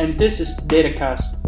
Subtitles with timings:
[0.00, 1.44] and this is DataCast.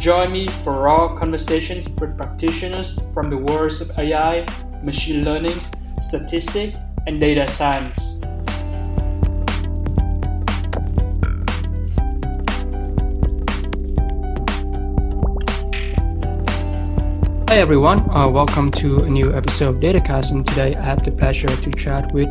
[0.00, 4.44] Join me for raw conversations with practitioners from the worlds of AI,
[4.82, 5.56] machine learning,
[6.00, 8.20] statistics, and data science.
[17.46, 21.12] Hi everyone, uh, welcome to a new episode of DataCast, and today I have the
[21.12, 22.28] pleasure to chat with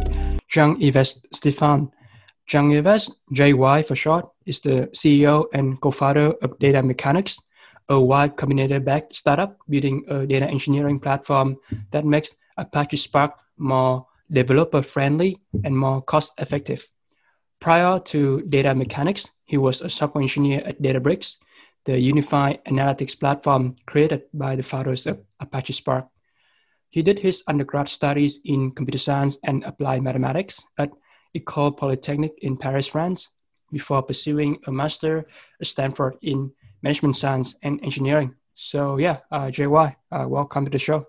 [0.50, 1.90] Jean-Yves Stephan.
[2.48, 7.40] Jean-Yves, JY for short, is the CEO and co-founder of Data Mechanics,
[7.90, 11.58] a Y Combinator backed startup building a data engineering platform
[11.92, 16.88] that makes Apache Spark more developer friendly and more cost effective.
[17.60, 21.38] Prior to data mechanics, he was a software engineer at Databricks,
[21.86, 26.08] the unified analytics platform created by the founders of Apache Spark.
[26.90, 30.92] He did his undergrad studies in computer science and applied mathematics at
[31.34, 33.30] Ecole Polytechnique in Paris, France,
[33.72, 35.28] before pursuing a master
[35.60, 36.52] at Stanford in
[36.82, 38.36] management science and engineering.
[38.56, 41.08] So yeah, uh, JY, uh, welcome to the show.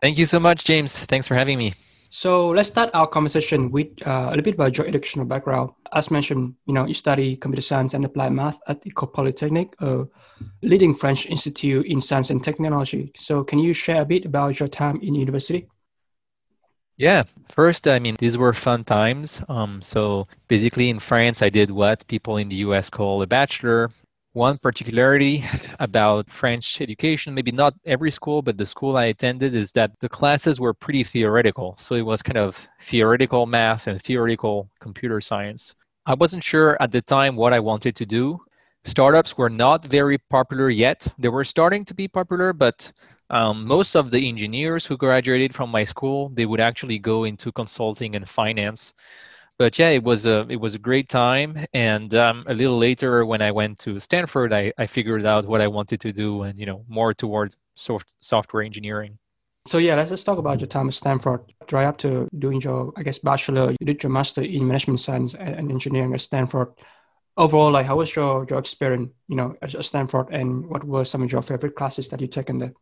[0.00, 0.96] Thank you so much, James.
[1.06, 1.74] Thanks for having me.
[2.12, 5.70] So let's start our conversation with uh, a little bit about your educational background.
[5.92, 10.06] As mentioned, you know, you study computer science and applied math at Ecole Polytechnique, a
[10.62, 13.12] leading French institute in science and technology.
[13.14, 15.68] So can you share a bit about your time in university?
[17.00, 19.40] Yeah, first, I mean, these were fun times.
[19.48, 23.88] Um, so basically, in France, I did what people in the US call a bachelor.
[24.34, 25.42] One particularity
[25.80, 30.10] about French education, maybe not every school, but the school I attended, is that the
[30.10, 31.74] classes were pretty theoretical.
[31.78, 35.74] So it was kind of theoretical math and theoretical computer science.
[36.04, 38.40] I wasn't sure at the time what I wanted to do.
[38.84, 41.08] Startups were not very popular yet.
[41.18, 42.92] They were starting to be popular, but
[43.30, 47.52] um, most of the engineers who graduated from my school they would actually go into
[47.52, 48.92] consulting and finance.
[49.58, 51.64] But yeah it was a it was a great time.
[51.72, 55.60] And um, a little later when i went to stanford I, I figured out what
[55.60, 59.18] i wanted to do and you know more towards soft, software engineering.
[59.68, 61.40] So yeah let's just talk about your time at stanford.
[61.70, 65.34] Right up to doing your i guess bachelor you did your master in management science
[65.34, 66.68] and engineering at stanford.
[67.36, 70.28] Overall like how was your your experience you know at stanford?
[70.32, 72.72] And what were some of your favorite classes that you took in there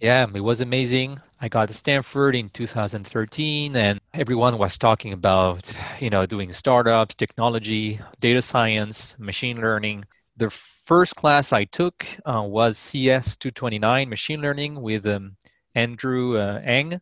[0.00, 1.20] yeah, it was amazing.
[1.40, 7.14] I got to Stanford in 2013 and everyone was talking about, you know, doing startups,
[7.14, 10.04] technology, data science, machine learning.
[10.38, 15.36] The first class I took uh, was CS 229 machine learning with um,
[15.74, 17.00] Andrew uh, Ng.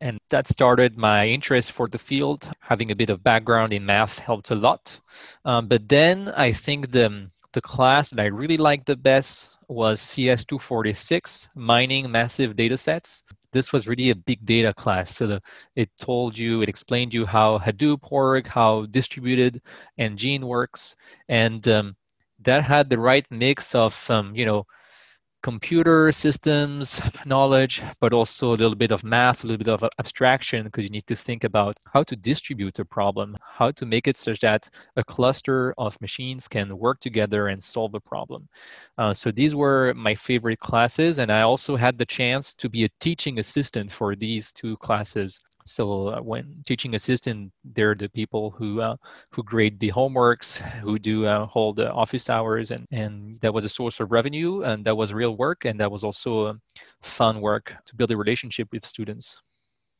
[0.00, 2.50] And that started my interest for the field.
[2.58, 4.98] Having a bit of background in math helped a lot.
[5.44, 10.00] Um, but then I think the the class that I really liked the best was
[10.00, 13.24] CS246, mining massive data sets.
[13.52, 15.14] This was really a big data class.
[15.14, 15.40] So the,
[15.76, 19.60] it told you, it explained you how Hadoop work, how distributed
[19.98, 20.96] Engine works,
[21.28, 21.96] and um,
[22.40, 24.66] that had the right mix of, um, you know,
[25.42, 30.64] computer systems knowledge, but also a little bit of math, a little bit of abstraction,
[30.64, 34.16] because you need to think about how to distribute a problem, how to make it
[34.16, 38.48] such that a cluster of machines can work together and solve a problem.
[38.98, 42.84] Uh, so these were my favorite classes, and I also had the chance to be
[42.84, 48.50] a teaching assistant for these two classes so uh, when teaching assistant, they're the people
[48.50, 48.96] who uh,
[49.30, 53.68] who grade the homeworks, who do uh, hold office hours, and and that was a
[53.68, 56.58] source of revenue, and that was real work, and that was also
[57.02, 59.40] fun work to build a relationship with students.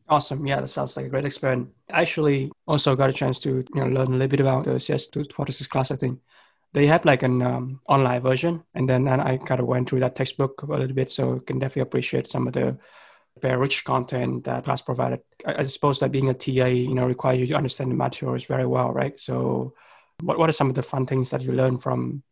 [0.08, 0.46] Awesome.
[0.46, 1.70] Yeah, that sounds like a great experience.
[1.90, 4.78] I actually also got a chance to you know learn a little bit about the
[4.80, 5.90] CS246 class.
[5.90, 6.20] I think
[6.72, 10.00] they have like an um, online version, and then and I kind of went through
[10.00, 12.76] that textbook a little bit, so can definitely appreciate some of the
[13.42, 15.20] very rich content that class provided.
[15.44, 18.44] I, I, suppose that being a TA, you know, requires you to understand the materials
[18.44, 19.18] very well, right?
[19.18, 19.74] So,
[20.22, 22.22] what what are some of the fun things that you learn from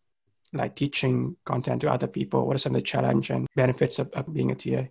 [0.52, 2.46] like teaching content to other people?
[2.46, 4.88] What are some of the challenge and benefits of, of being a TA?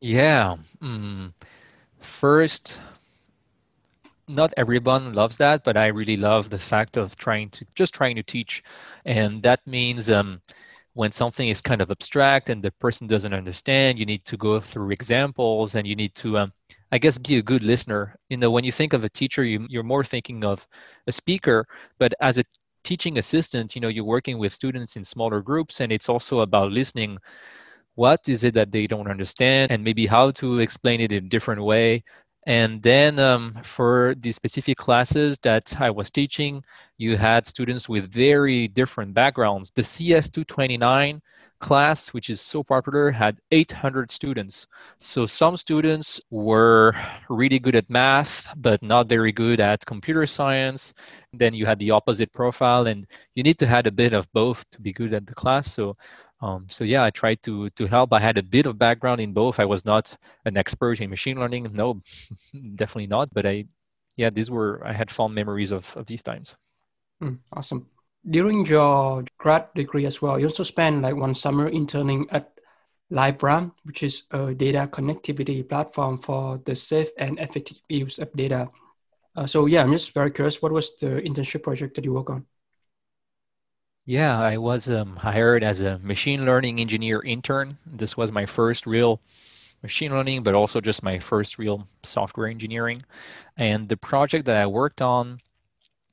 [0.00, 0.56] Yeah.
[0.82, 1.32] Mm.
[2.00, 2.80] First,
[4.28, 8.16] not everyone loves that, but I really love the fact of trying to just trying
[8.16, 8.62] to teach,
[9.04, 10.42] and that means um,
[10.94, 14.60] when something is kind of abstract and the person doesn't understand, you need to go
[14.60, 16.52] through examples and you need to, um,
[16.92, 18.16] I guess, be a good listener.
[18.28, 20.66] You know, when you think of a teacher, you, you're more thinking of
[21.06, 21.66] a speaker,
[21.98, 22.44] but as a
[22.84, 26.70] teaching assistant, you know, you're working with students in smaller groups, and it's also about
[26.70, 27.18] listening.
[27.96, 31.28] What is it that they don't understand, and maybe how to explain it in a
[31.28, 32.04] different way.
[32.46, 36.62] And then um, for the specific classes that I was teaching,
[36.98, 39.70] you had students with very different backgrounds.
[39.74, 41.20] The CS229
[41.60, 44.66] class, which is so popular, had 800 students.
[44.98, 46.94] So some students were
[47.30, 50.92] really good at math, but not very good at computer science.
[51.32, 54.68] Then you had the opposite profile, and you need to have a bit of both
[54.72, 55.72] to be good at the class.
[55.72, 55.94] So
[56.40, 58.12] um, so yeah, I tried to to help.
[58.12, 59.58] I had a bit of background in both.
[59.60, 61.70] I was not an expert in machine learning.
[61.72, 62.02] No,
[62.76, 63.32] definitely not.
[63.32, 63.66] But I,
[64.16, 66.56] yeah, these were I had fond memories of of these times.
[67.22, 67.88] Mm, awesome.
[68.28, 72.52] During your grad degree as well, you also spent like one summer interning at
[73.12, 78.70] LiveRamp, which is a data connectivity platform for the safe and effective use of data.
[79.36, 80.62] Uh, so yeah, I'm just very curious.
[80.62, 82.46] What was the internship project that you work on?
[84.06, 87.76] Yeah, I was um, hired as a machine learning engineer intern.
[87.86, 89.20] This was my first real
[89.82, 93.04] machine learning, but also just my first real software engineering.
[93.56, 95.40] And the project that I worked on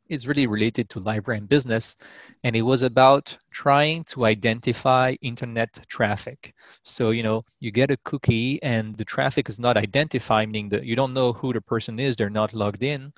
[0.10, 1.98] is really related to LiveRamp and business,
[2.44, 6.54] and it was about trying to identify internet traffic.
[6.84, 10.86] So, you know, you get a cookie and the traffic is not identified, meaning that
[10.86, 13.14] you don't know who the person is, they're not logged in,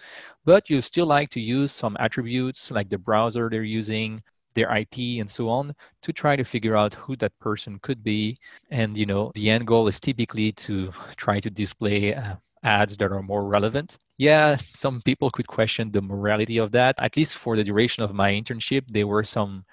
[0.46, 4.22] but you still like to use some attributes like the browser they're using,
[4.54, 8.38] their IP and so on to try to figure out who that person could be.
[8.72, 13.12] And you know, the end goal is typically to try to display uh, ads that
[13.12, 13.98] are more relevant.
[14.18, 16.96] Yeah, some people could question the morality of that.
[17.02, 19.66] At least for the duration of my internship, there were some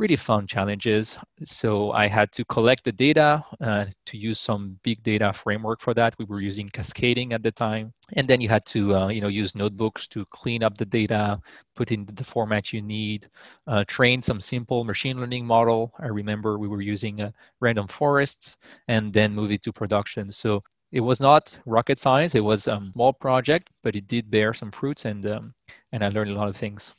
[0.00, 1.18] really fun challenges.
[1.44, 5.94] So I had to collect the data uh, to use some big data framework for
[5.94, 6.14] that.
[6.18, 9.28] We were using cascading at the time, and then you had to uh, you know
[9.28, 11.38] use notebooks to clean up the data,
[11.76, 13.28] put in the format you need,
[13.66, 15.92] uh, train some simple machine learning model.
[16.00, 17.30] I remember we were using uh,
[17.60, 18.56] random forests,
[18.88, 20.32] and then move it to production.
[20.32, 20.60] So
[20.92, 22.34] it was not rocket science.
[22.34, 25.54] It was a small project, but it did bear some fruits, and um,
[25.92, 26.94] and I learned a lot of things.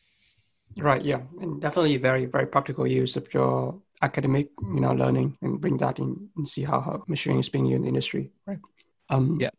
[0.77, 1.03] Right.
[1.03, 5.77] Yeah, and definitely very very practical use of your academic you know learning and bring
[5.77, 8.31] that in and see how, how machine is being used in the industry.
[8.45, 8.59] Right.
[9.09, 9.49] Um, yeah.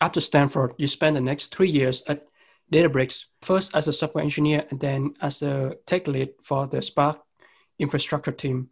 [0.00, 2.26] After Stanford, you spent the next three years at
[2.72, 7.20] Databricks, first as a software engineer and then as a tech lead for the Spark
[7.78, 8.70] infrastructure team.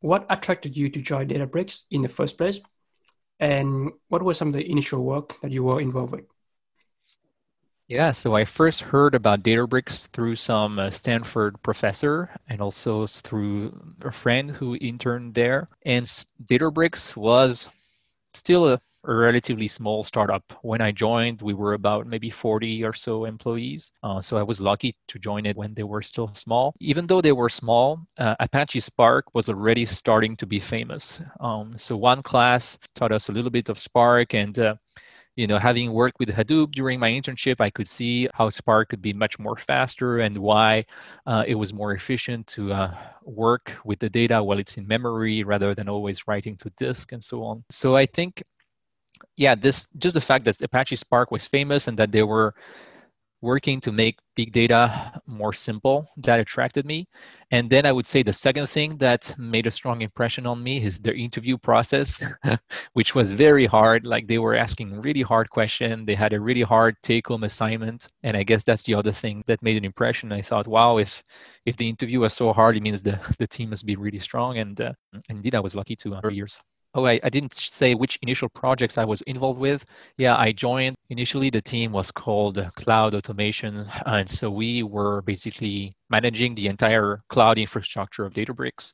[0.00, 2.60] What attracted you to join Databricks in the first place?
[3.40, 6.24] And what were some of the initial work that you were involved with?
[7.92, 13.78] Yeah, so I first heard about Databricks through some uh, Stanford professor and also through
[14.00, 15.68] a friend who interned there.
[15.84, 16.06] And
[16.42, 17.68] Databricks was
[18.32, 20.42] still a, a, relatively small startup.
[20.62, 23.92] When I joined, we were about maybe 40 or so employees.
[24.02, 26.74] Uh, so I was lucky to join it when they were still small.
[26.80, 31.20] Even though they were small, uh, Apache Spark was already starting to be famous.
[31.40, 34.76] Um, so one class taught us a little bit of Spark and uh,
[35.36, 39.00] you know, having worked with Hadoop during my internship, I could see how Spark could
[39.00, 40.84] be much more faster and why
[41.26, 42.94] uh, it was more efficient to uh,
[43.24, 47.22] work with the data while it's in memory rather than always writing to disk and
[47.22, 47.64] so on.
[47.70, 48.42] So I think,
[49.36, 52.54] yeah, this just the fact that Apache Spark was famous and that they were
[53.42, 57.06] working to make big data more simple that attracted me.
[57.50, 60.82] And then i would say the second thing that made a strong impression on me
[60.82, 62.22] is their interview process
[62.94, 64.06] which was very hard.
[64.06, 68.08] Like they were asking really hard questions they had a really hard take home assignment.
[68.22, 70.32] And i guess that's the other thing that made an impression.
[70.32, 71.22] I thought wow if
[71.66, 74.58] if the interview was so hard it means the the team must be really strong.
[74.58, 74.92] And uh,
[75.28, 76.58] indeed i was lucky to uh, years
[76.94, 79.84] Oh, I, I didn't say which initial projects I was involved with.
[80.18, 81.48] Yeah, I joined initially.
[81.48, 87.56] The team was called Cloud Automation, and so we were basically managing the entire cloud
[87.56, 88.92] infrastructure of Databricks.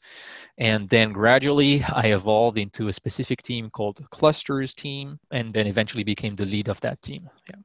[0.59, 6.05] And then gradually, I evolved into a specific team called Clusters team, and then eventually
[6.05, 7.29] became the lead of that team.
[7.49, 7.57] Yeah.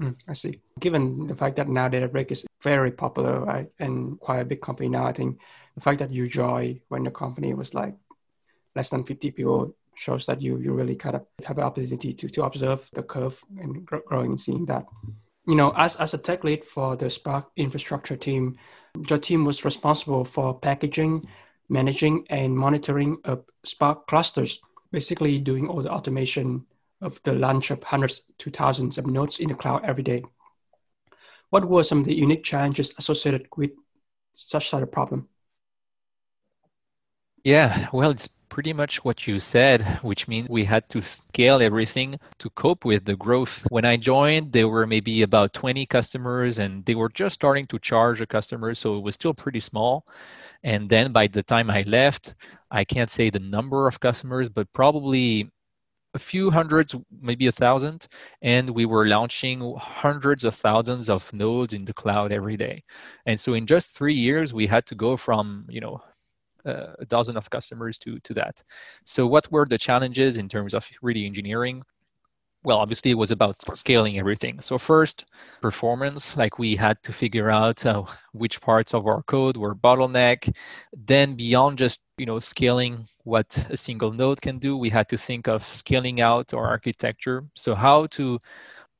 [0.00, 0.60] Mm, I see.
[0.80, 4.88] Given the fact that now Databricks is very popular, right, and quite a big company
[4.88, 5.38] now, I think
[5.74, 7.94] the fact that you joined when the company was like
[8.74, 12.28] less than 50 people shows that you you really kind of have an opportunity to,
[12.28, 14.86] to observe the curve and growing and seeing that.
[15.46, 18.56] You know, as, as a tech lead for the Spark infrastructure team,
[19.08, 21.26] your team was responsible for packaging,
[21.68, 24.60] managing, and monitoring of Spark clusters,
[24.92, 26.64] basically doing all the automation
[27.00, 30.22] of the launch of hundreds to thousands of nodes in the cloud every day.
[31.50, 33.72] What were some of the unique challenges associated with
[34.34, 35.28] such sort of problem?
[37.44, 42.20] Yeah, well, it's pretty much what you said, which means we had to scale everything
[42.38, 43.64] to cope with the growth.
[43.70, 47.78] When I joined, there were maybe about 20 customers and they were just starting to
[47.78, 50.06] charge the customers, so it was still pretty small.
[50.62, 52.34] And then by the time I left,
[52.70, 55.50] I can't say the number of customers, but probably
[56.12, 58.06] a few hundreds, maybe a thousand,
[58.42, 62.84] and we were launching hundreds of thousands of nodes in the cloud every day.
[63.24, 66.02] And so in just three years, we had to go from you know
[66.66, 68.62] uh, a dozen of customers to to that.
[69.04, 71.82] So what were the challenges in terms of really engineering?
[72.64, 75.24] well obviously it was about scaling everything so first
[75.60, 78.02] performance like we had to figure out uh,
[78.32, 80.54] which parts of our code were bottleneck
[80.92, 85.16] then beyond just you know scaling what a single node can do we had to
[85.16, 88.38] think of scaling out our architecture so how to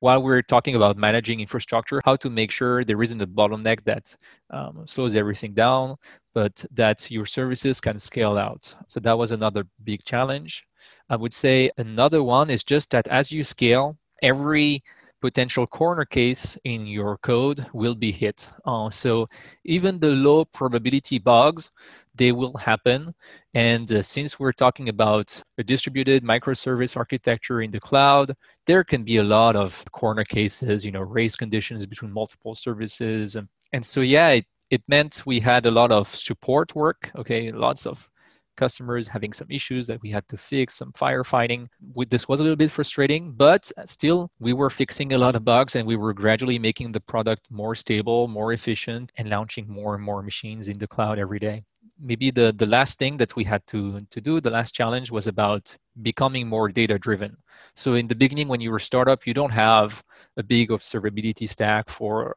[0.02, 4.16] while we're talking about managing infrastructure, how to make sure there isn't a bottleneck that
[4.50, 5.94] um, slows everything down,
[6.34, 8.74] but that your services can scale out.
[8.88, 10.66] So that was another big challenge.
[11.08, 14.82] I would say another one is just that as you scale, every
[15.22, 18.50] potential corner case in your code will be hit.
[18.66, 19.26] Uh, so
[19.64, 21.70] even the low probability bugs,
[22.14, 23.14] they will happen.
[23.54, 28.34] And uh, since we're talking about a distributed microservice architecture in the cloud,
[28.66, 33.36] there can be a lot of corner cases, you know, race conditions between multiple services.
[33.72, 37.86] And, so, yeah, it, it meant we had a lot of support work, okay, lots
[37.86, 38.08] of
[38.56, 41.66] customers having some issues that we had to fix, some firefighting.
[42.08, 45.76] This was a little bit frustrating, but still, we were fixing a lot of bugs
[45.76, 50.04] and we were gradually making the product more stable, more efficient, and launching more and
[50.04, 51.64] more machines in the cloud every day.
[52.00, 55.26] Maybe the, the last thing that we had to, to do, the last challenge was
[55.26, 57.36] about becoming more data driven.
[57.74, 60.02] So in the beginning, when you were startup, you don't have
[60.36, 62.36] a big observability stack for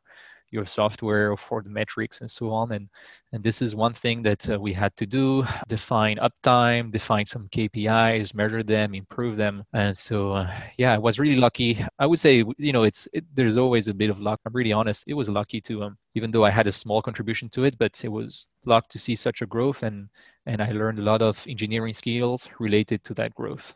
[0.55, 2.71] your software for the metrics and so on.
[2.71, 2.89] And,
[3.33, 7.47] and this is one thing that uh, we had to do, define uptime, define some
[7.49, 9.63] KPIs, measure them, improve them.
[9.73, 11.85] And so, uh, yeah, I was really lucky.
[11.99, 14.39] I would say, you know, it's it, there's always a bit of luck.
[14.45, 15.03] I'm really honest.
[15.05, 18.03] It was lucky to, um, even though I had a small contribution to it, but
[18.03, 19.83] it was luck to see such a growth.
[19.83, 20.09] And,
[20.47, 23.73] and I learned a lot of engineering skills related to that growth.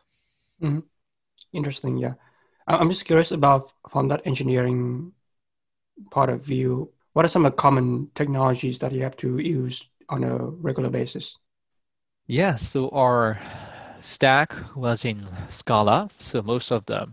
[0.62, 0.80] Mm-hmm.
[1.52, 1.98] Interesting.
[1.98, 2.14] Yeah.
[2.66, 5.12] I'm just curious about from that engineering
[6.10, 10.36] part of view, what are some common technologies that you have to use on a
[10.36, 11.36] regular basis?
[12.26, 13.40] Yeah, so our
[14.00, 16.08] stack was in Scala.
[16.18, 17.08] So most of the,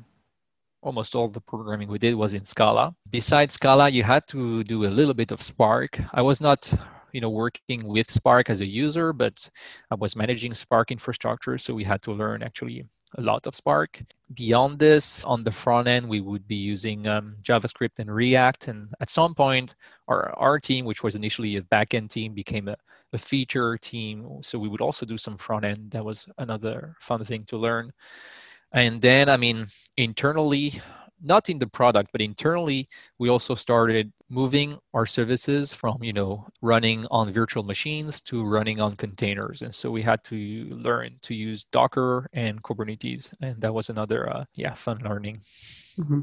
[0.82, 2.96] almost all the programming we did was in Scala.
[3.10, 6.00] Besides Scala, you had to do a little bit of Spark.
[6.14, 6.72] I was not
[7.14, 9.50] you know working with spark as a user but
[9.92, 12.86] i was managing spark infrastructure so we had to learn actually
[13.16, 14.02] a lot of Spark.
[14.34, 18.68] Beyond this, on the front end, we would be using um, JavaScript and React.
[18.68, 19.76] And at some point,
[20.08, 22.76] our, our team, which was initially a backend team, became a,
[23.14, 24.40] a feature team.
[24.42, 25.92] So we would also do some front end.
[25.92, 27.92] That was another fun thing to learn.
[28.74, 30.82] And then, I mean, internally,
[31.22, 36.48] not in the product, but internally, we also started moving our services from, you know,
[36.62, 39.62] running on virtual machines to running on containers.
[39.62, 40.36] And so we had to
[40.70, 43.34] learn to use Docker and Kubernetes.
[43.42, 45.40] And that was another, uh, yeah, fun learning.
[45.98, 46.22] Mm-hmm.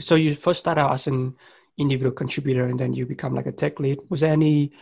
[0.00, 1.34] So you first started out as an
[1.78, 3.98] individual contributor and then you become like a tech lead.
[4.08, 4.72] Was there any,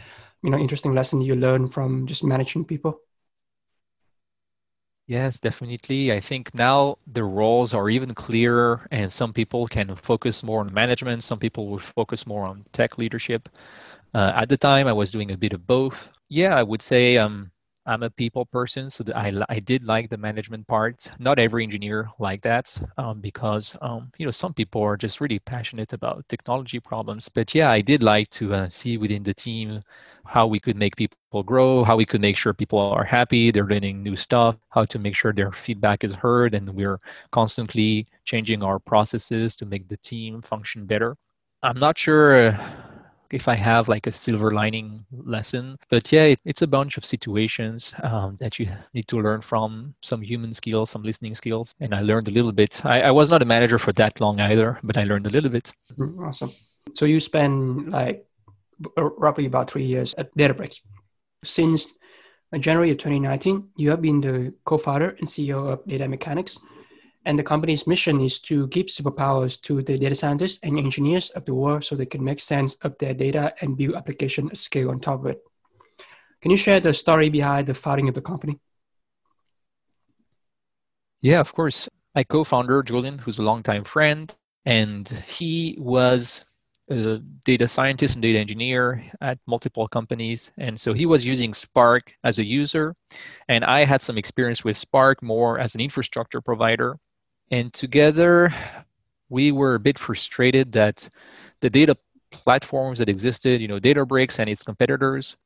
[0.43, 3.01] you know, interesting lesson you learned from just managing people?
[5.07, 6.13] Yes, definitely.
[6.13, 10.73] I think now the roles are even clearer, and some people can focus more on
[10.73, 11.23] management.
[11.23, 13.49] Some people will focus more on tech leadership.
[14.15, 16.11] Uh, at the time, I was doing a bit of both.
[16.31, 17.51] Yeah, I would say um,
[17.87, 21.11] I'm a people person, so I, I did like the management part.
[21.19, 25.39] Not every engineer like that um, because um, you know some people are just really
[25.39, 27.29] passionate about technology problems.
[27.29, 29.83] But yeah, I did like to uh, see within the team
[30.25, 33.67] how we could make people grow, how we could make sure people are happy, they're
[33.67, 36.99] learning new stuff, how to make sure their feedback is heard, and we're
[37.33, 41.17] constantly changing our processes to make the team function better.
[41.63, 42.49] I'm not sure.
[42.49, 42.94] Uh,
[43.31, 45.77] if I have like a silver lining lesson.
[45.91, 49.95] But yeah, it, it's a bunch of situations um, that you need to learn from
[50.03, 51.75] some human skills, some listening skills.
[51.81, 52.85] And I learned a little bit.
[52.85, 55.51] I, I was not a manager for that long either, but I learned a little
[55.51, 55.73] bit.
[56.21, 56.51] Awesome.
[56.95, 58.27] So you spend like
[58.97, 60.81] roughly about three years at Databricks.
[61.45, 61.89] Since
[62.59, 66.59] January of 2019, you have been the co-founder and CEO of Data Mechanics,
[67.25, 71.45] and the company's mission is to give superpowers to the data scientists and engineers of
[71.45, 74.91] the world so they can make sense of their data and build application at scale
[74.91, 75.43] on top of it.
[76.43, 78.59] Can you share the story behind the founding of the company?
[81.23, 81.89] Yeah, of course.
[82.15, 84.33] My co founder, Julien, who's a longtime friend,
[84.67, 86.45] and he was
[86.91, 90.53] a data scientist and data engineer at multiple companies.
[90.59, 92.95] And so he was using Spark as a user.
[93.49, 96.99] And I had some experience with Spark more as an infrastructure provider.
[97.55, 98.53] And together,
[99.29, 101.09] we were a bit frustrated that
[101.61, 101.97] the data
[102.33, 105.37] platforms that existed, you know, Databricks and its competitors,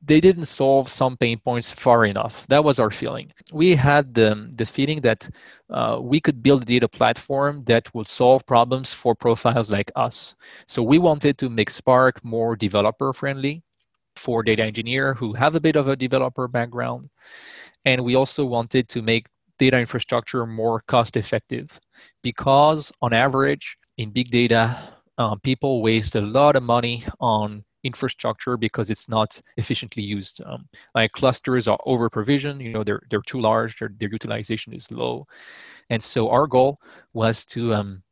[0.00, 2.46] they didn't solve some pain points far enough.
[2.46, 3.32] That was our feeling.
[3.52, 5.28] We had the, the feeling that
[5.68, 10.36] uh, we could build a data platform that would solve problems for profiles like us.
[10.68, 13.64] So we wanted to make Spark more developer friendly
[14.14, 17.10] for data engineer who have a bit of a developer background.
[17.84, 19.26] And we also wanted to make
[19.58, 21.68] data infrastructure more cost effective
[22.22, 28.56] because on average in big data, uh, people waste a lot of money on infrastructure
[28.56, 30.40] because it's not efficiently used.
[30.44, 34.74] Um, like clusters are over provisioned, you know, they're, they're too large, their, their utilization
[34.74, 35.26] is low.
[35.88, 36.78] And so our goal
[37.14, 38.02] was to um,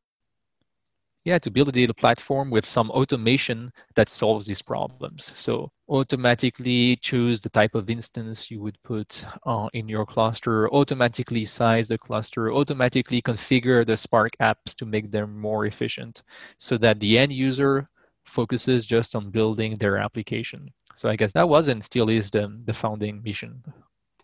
[1.24, 5.32] yeah, to build a data platform with some automation that solves these problems.
[5.34, 11.44] So automatically choose the type of instance you would put uh, in your cluster, automatically
[11.44, 16.22] size the cluster, automatically configure the Spark apps to make them more efficient
[16.58, 17.88] so that the end user
[18.24, 20.72] focuses just on building their application.
[20.94, 23.62] So I guess that was and still is the, the founding mission.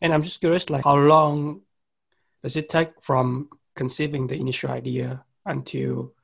[0.01, 1.61] And I'm just curious, like how long
[2.43, 6.15] does it take from conceiving the initial idea until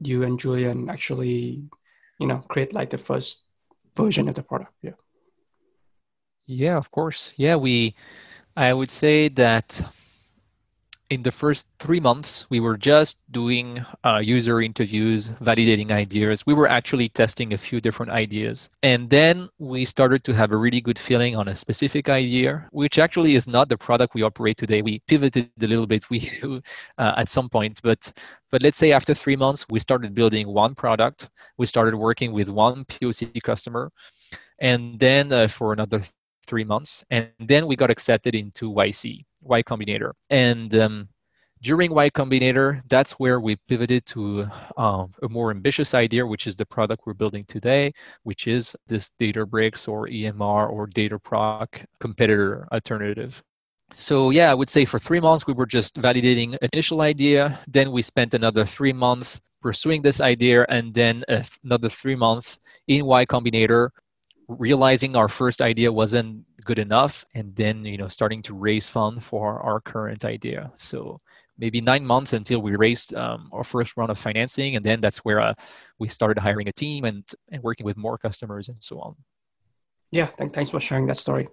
[0.00, 1.64] you and Julien actually,
[2.18, 3.43] you know, create like the first
[3.96, 4.72] version of the product?
[4.82, 4.92] Yeah.
[6.46, 7.32] Yeah, of course.
[7.36, 7.94] Yeah, we
[8.56, 9.80] I would say that
[11.10, 16.46] in the first three months, we were just doing uh, user interviews, validating ideas.
[16.46, 18.70] We were actually testing a few different ideas.
[18.82, 22.98] And then we started to have a really good feeling on a specific idea, which
[22.98, 24.80] actually is not the product we operate today.
[24.80, 26.30] We pivoted a little bit we,
[26.98, 28.10] uh, at some point, but
[28.50, 31.28] but let's say after three months, we started building one product.
[31.58, 33.90] We started working with one POC customer.
[34.60, 36.02] And then uh, for another
[36.46, 37.04] three months.
[37.10, 40.12] And then we got accepted into YC, Y Combinator.
[40.30, 41.08] And um,
[41.62, 46.56] during Y Combinator, that's where we pivoted to um, a more ambitious idea, which is
[46.56, 53.42] the product we're building today, which is this Databricks or EMR or Dataproc competitor alternative.
[53.92, 57.58] So yeah, I would say for three months we were just validating initial idea.
[57.68, 61.24] Then we spent another three months pursuing this idea, and then
[61.64, 63.88] another three months in Y Combinator
[64.48, 69.22] realizing our first idea wasn't good enough and then you know starting to raise fund
[69.22, 70.70] for our current idea.
[70.74, 71.20] So
[71.58, 75.18] maybe nine months until we raised um, our first round of financing and then that's
[75.18, 75.54] where uh,
[75.98, 79.14] we started hiring a team and, and working with more customers and so on.
[80.10, 81.48] Yeah thanks for sharing that story.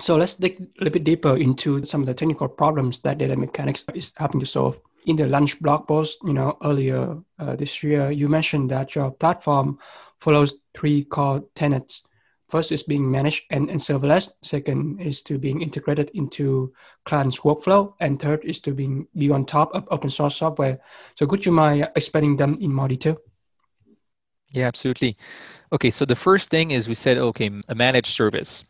[0.00, 3.36] So let's dig a little bit deeper into some of the technical problems that data
[3.36, 4.80] mechanics is helping to solve.
[5.06, 9.10] In the lunch blog post you know earlier uh, this year you mentioned that your
[9.10, 9.78] platform
[10.20, 12.04] follows three core tenets
[12.52, 14.30] First is being managed and, and serverless.
[14.42, 16.74] Second is to being integrated into
[17.06, 17.94] client's workflow.
[17.98, 20.78] And third is to being be on top of open source software.
[21.14, 23.16] So could you mind explaining them in more detail?
[24.50, 25.16] Yeah, absolutely.
[25.72, 28.66] Okay, so the first thing is we said, okay, a managed service.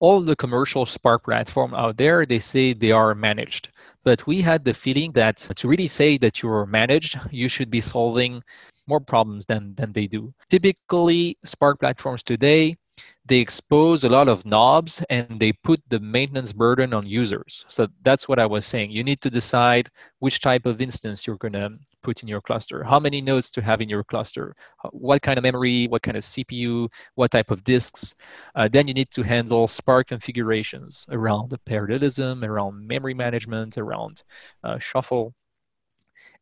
[0.00, 3.68] All the commercial Spark platform out there, they say they are managed.
[4.04, 7.82] But we had the feeling that to really say that you're managed, you should be
[7.82, 8.42] solving
[8.86, 10.32] more problems than, than they do.
[10.48, 12.78] Typically, Spark platforms today,
[13.24, 17.64] they expose a lot of knobs and they put the maintenance burden on users.
[17.68, 18.90] So that's what I was saying.
[18.90, 21.70] You need to decide which type of instance you're going to
[22.02, 24.56] put in your cluster, how many nodes to have in your cluster,
[24.90, 28.14] what kind of memory, what kind of CPU, what type of disks.
[28.56, 34.24] Uh, then you need to handle Spark configurations around parallelism, around memory management, around
[34.64, 35.32] uh, shuffle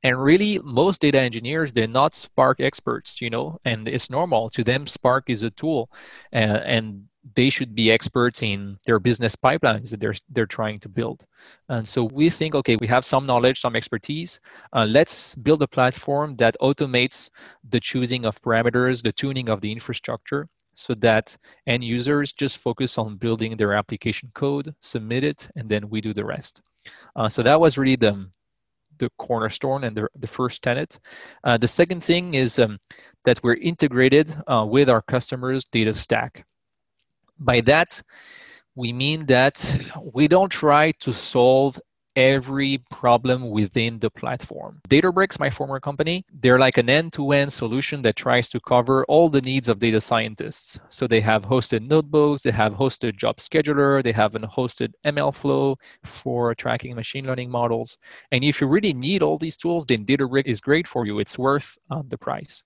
[0.03, 4.51] and really most data engineers they're not spark experts you know and it's normal.
[4.51, 5.91] To them spark is a tool
[6.33, 10.89] uh, and they should be experts in their business pipelines that they're they're trying to
[10.89, 11.27] build.
[11.69, 14.41] And so we think okay we have some knowledge some expertise.
[14.73, 17.31] Uh, let's build a platform that automates
[17.69, 21.37] the choosing of parameters the tuning of the infrastructure so that
[21.67, 26.15] end users just focus on building their application code submit it and then we do
[26.15, 26.63] the rest.
[27.17, 28.27] Uh, so that was really the
[29.01, 31.01] the cornerstone and the, the first tenet.
[31.43, 32.79] Uh, the second thing is um,
[33.25, 36.47] that we're integrated uh, with our customers' data stack.
[37.39, 38.01] By that,
[38.77, 39.57] we mean that
[40.15, 41.81] we don't try to solve
[42.17, 44.81] every problem within the platform.
[44.89, 49.41] Databricks, my former company, they're like an end-to-end solution that tries to cover all the
[49.41, 50.79] needs of data scientists.
[50.89, 55.77] So they have hosted notebooks, they have hosted job scheduler, they have an hosted MLflow
[56.05, 57.99] for tracking machine learning models.
[58.33, 61.19] And if you really need all these tools, then Databricks is great for you.
[61.19, 62.65] It's worth uh, the price.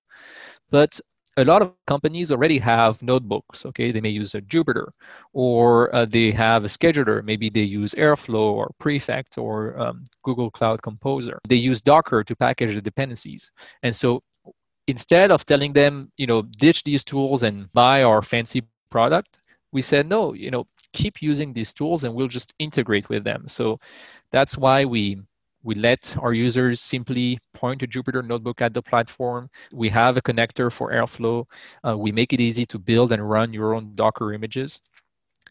[0.70, 1.00] But
[1.36, 3.92] a lot of companies already have notebooks okay?
[3.92, 4.88] They may use a jupyter
[5.32, 7.24] or uh, they have a scheduler.
[7.24, 11.40] Maybe they use airflow or prefect or um, google cloud composer.
[11.48, 13.50] They use docker to package the dependencies.
[13.82, 14.22] And so
[14.86, 19.38] instead of telling them you know ditch these tools and buy our fancy product
[19.72, 23.46] we said no you know keep using these tools and we'll just integrate with them.
[23.46, 23.78] So
[24.30, 25.20] that's why we
[25.64, 29.48] we let our users simply point to Jupyter Notebook at the platform.
[29.72, 31.46] We have a connector for Airflow.
[31.82, 34.80] Uh, we make it easy to build and run your own Docker images.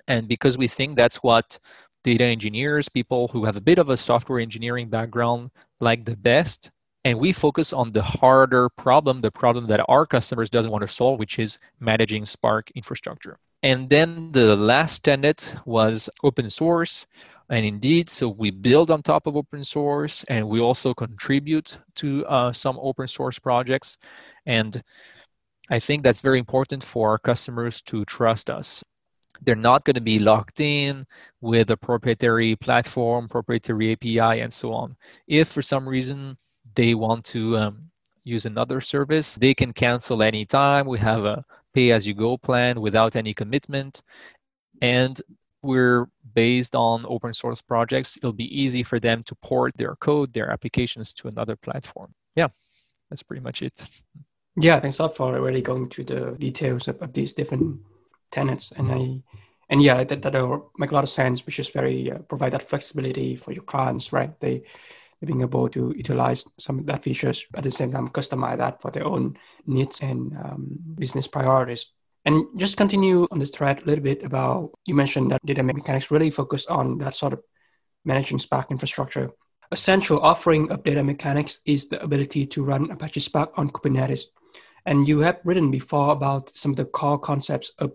[0.08, 1.58] And because we think that's what
[2.04, 5.50] data engineers, people who have a bit of a software engineering background,
[5.80, 6.70] like the best,
[7.06, 10.88] and we focus on the harder problem, the problem that our customers doesn't want to
[10.88, 13.38] solve, which is managing Spark infrastructure.
[13.64, 17.08] And then the last tenet was open source.
[17.50, 22.26] And indeed, so we build on top of open source and we also contribute to
[22.26, 23.98] uh, some open source projects.
[24.46, 24.82] And
[25.70, 28.84] I think that's very important for our customers to trust us.
[29.42, 31.06] They're not going to be locked in
[31.42, 34.96] with a proprietary platform, proprietary API, and so on.
[35.28, 36.38] If for some reason
[36.76, 37.92] they want to um,
[38.24, 40.88] use another service, they can cancel anytime.
[40.88, 44.02] We have a pay as you go plan without any commitment.
[44.82, 45.20] And
[45.64, 50.34] we're based on open source projects, it'll be easy for them to port their code,
[50.34, 52.14] their applications to another platform.
[52.36, 52.50] Yeah,
[53.10, 53.86] that's pretty much it.
[54.56, 57.80] Yeah, thanks a lot for already going to the details of, of these different
[58.32, 58.72] tenants.
[58.76, 59.22] And I,
[59.70, 62.70] and yeah, that that make a lot of sense, which is very uh, provide that
[62.70, 64.40] flexibility for your clients, right?
[64.40, 64.64] They
[65.26, 68.92] being able to utilize some of that features at the same time customize that for
[68.92, 71.92] their own needs and um, business priorities
[72.26, 76.12] and just continue on this thread a little bit about you mentioned that data mechanics
[76.12, 77.42] really focus on that sort of
[78.06, 79.32] managing Spark infrastructure.
[79.72, 84.26] Essential offering of data mechanics is the ability to run Apache Spark on Kubernetes.
[84.86, 87.94] And you have written before about some of the core concepts of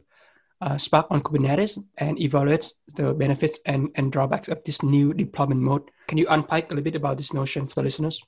[0.60, 5.60] uh, Spark on Kubernetes and evaluates the benefits and, and drawbacks of this new deployment
[5.60, 5.90] mode.
[6.08, 8.20] Can you unpack a little bit about this notion for the listeners?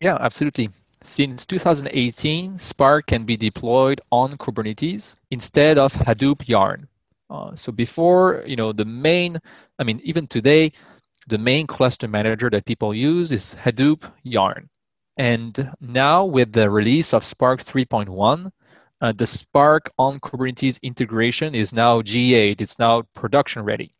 [0.00, 0.70] Yeah, absolutely.
[1.02, 6.88] Since 2018, Spark can be deployed on Kubernetes instead of Hadoop Yarn.
[7.30, 9.38] Uh, so before, you know, the main,
[9.78, 10.72] I mean, even today,
[11.28, 14.68] the main cluster manager that people use is Hadoop Yarn.
[15.16, 18.50] And now with the release of Spark 3.1,
[19.00, 22.52] uh, the Spark on Kubernetes integration is now GA.
[22.52, 23.92] It's now production ready.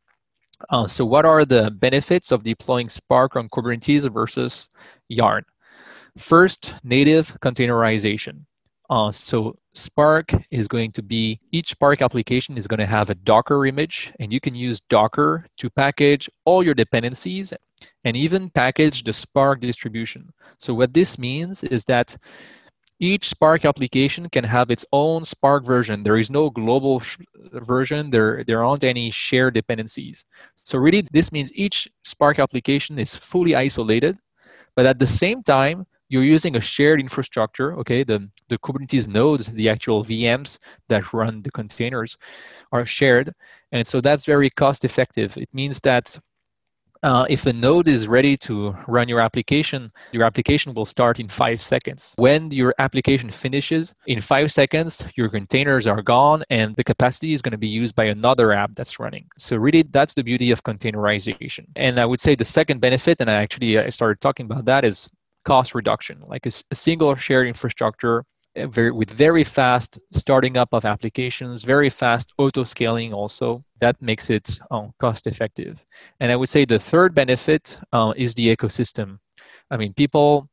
[0.71, 4.69] Uh, so what are the benefits of deploying Spark on Kubernetes versus
[5.09, 5.45] Yarn?
[6.19, 8.45] First, native containerization.
[8.91, 13.15] Uh, so Spark is going to be, each Spark application is going to have a
[13.15, 17.53] Docker image, and you can use Docker to package all your dependencies
[18.05, 20.29] and even package the Spark distribution.
[20.59, 22.17] So what this means is that
[22.99, 26.03] each Spark application can have its own Spark version.
[26.03, 27.01] There is no global
[27.53, 28.11] version.
[28.11, 30.25] There, there aren't any shared dependencies.
[30.57, 34.19] So really, this means each Spark application is fully isolated,
[34.75, 38.03] but at the same time, you're using a shared infrastructure, okay?
[38.05, 42.17] The, the Kubernetes nodes, the actual VMs that run the containers
[42.73, 43.33] are shared.
[43.73, 45.37] And so that's very cost effective.
[45.37, 46.19] It means that
[47.03, 51.29] uh, if a node is ready to run your application, your application will start in
[51.29, 52.15] five seconds.
[52.17, 57.43] When your application finishes, in five seconds, your containers are gone and the capacity is
[57.43, 59.29] going to be used by another app that's running.
[59.39, 61.67] So really, that's the beauty of containerization.
[61.77, 64.85] And I would say the second benefit, and I actually I started talking about that,
[64.85, 65.09] is
[65.49, 66.17] cost reduction.
[66.27, 71.91] Like a, a single shared infrastructure very, with very fast starting up of applications, very
[71.91, 73.65] fast auto scaling also.
[73.81, 75.85] That makes it um, cost effective.
[76.21, 79.19] And I would say the third benefit uh, is the ecosystem.
[79.71, 80.49] I mean, people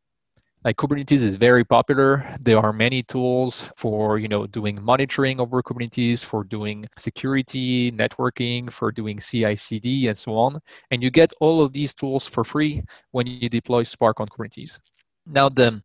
[0.66, 2.26] like Kubernetes is very popular.
[2.42, 8.72] There are many tools for you know doing monitoring over Kubernetes, for doing security, networking,
[8.72, 10.60] for doing CI/CD, and so on.
[10.90, 14.80] And you get all of these tools for free when you deploy Spark on Kubernetes.
[15.28, 15.82] Now the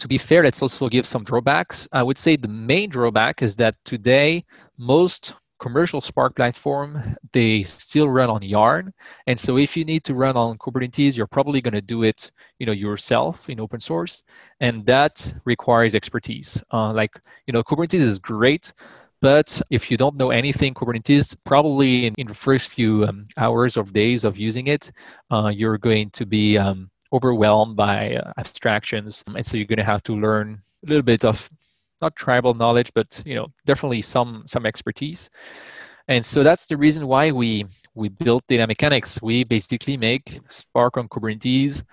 [0.00, 1.86] to be fair, let's also give some drawbacks.
[1.92, 4.42] I would say the main drawback is that today
[4.76, 8.92] most commercial Spark platform, they still run on Yarn.
[9.26, 12.32] And so if you need to run on Kubernetes, you're probably going to do it,
[12.58, 14.24] you know, yourself in open source.
[14.60, 16.60] And that requires expertise.
[16.72, 18.72] Uh, like, you know, Kubernetes is great,
[19.20, 23.76] but if you don't know anything Kubernetes, probably in, in the first few um, hours
[23.76, 24.90] or days of using it,
[25.30, 29.84] uh, you're going to be um, overwhelmed by uh, abstractions and so you're going to
[29.84, 31.50] have to learn a little bit of
[32.00, 35.30] not tribal knowledge but you know definitely some some expertise
[36.08, 40.96] and so that's the reason why we we built data mechanics we basically make spark
[40.96, 41.84] on kubernetes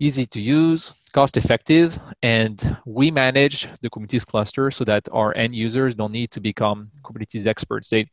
[0.00, 5.54] easy to use, cost effective, and we manage the Kubernetes cluster so that our end
[5.54, 7.88] users don't need to become Kubernetes experts.
[7.88, 8.06] They,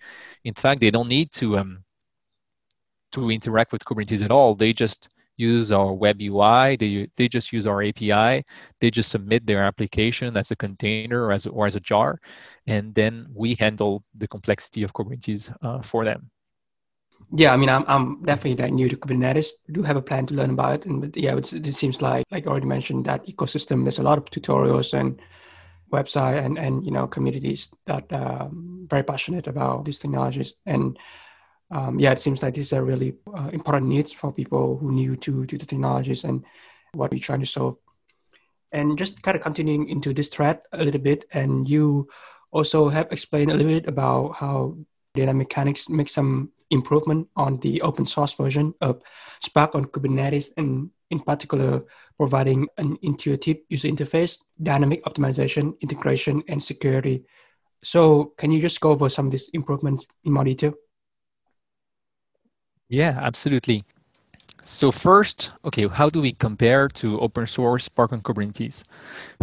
[0.43, 1.83] in fact, they don't need to um,
[3.13, 4.55] to interact with Kubernetes at all.
[4.55, 5.09] They just
[5.41, 6.77] use our web UI.
[6.77, 8.43] They, they just use our API.
[8.79, 12.19] They just submit their application as a container or as, or as a jar.
[12.67, 16.29] And then we handle the complexity of Kubernetes uh, for them.
[17.33, 19.47] Yeah, I mean, I'm, I'm definitely like new to Kubernetes.
[19.67, 20.85] I do have a plan to learn about it.
[20.85, 24.25] And yeah, it seems like, like I already mentioned, that ecosystem, there's a lot of
[24.25, 25.21] tutorials and
[25.91, 30.55] website and, and you know, communities that are um, very passionate about these technologies.
[30.65, 30.97] And
[31.71, 35.15] um, yeah, it seems like these are really uh, important needs for people who new
[35.17, 36.43] to, to the technologies and
[36.93, 37.77] what we're trying to solve.
[38.73, 42.09] And just kind of continuing into this thread a little bit, and you
[42.51, 44.77] also have explained a little bit about how
[45.13, 49.01] data mechanics make some improvement on the open source version of
[49.41, 51.83] Spark on Kubernetes, and in particular,
[52.17, 57.25] providing an intuitive user interface, dynamic optimization, integration, and security.
[57.83, 60.73] So, can you just go over some of these improvements in more detail?
[62.91, 63.85] Yeah, absolutely.
[64.63, 68.83] So first, okay, how do we compare to open source Spark on Kubernetes?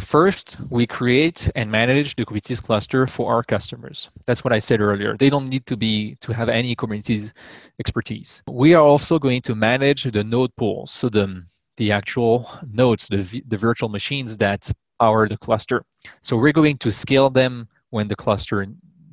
[0.01, 4.11] First, we create and manage the Kubernetes cluster for our customers.
[4.27, 5.17] That's what I said earlier.
[5.17, 7.33] They don't need to be to have any Kubernetes
[7.81, 8.43] expertise.
[8.49, 11.43] We are also going to manage the node pools, so the
[11.79, 15.85] the actual nodes, the the virtual machines that power the cluster.
[16.23, 18.67] So we're going to scale them when the cluster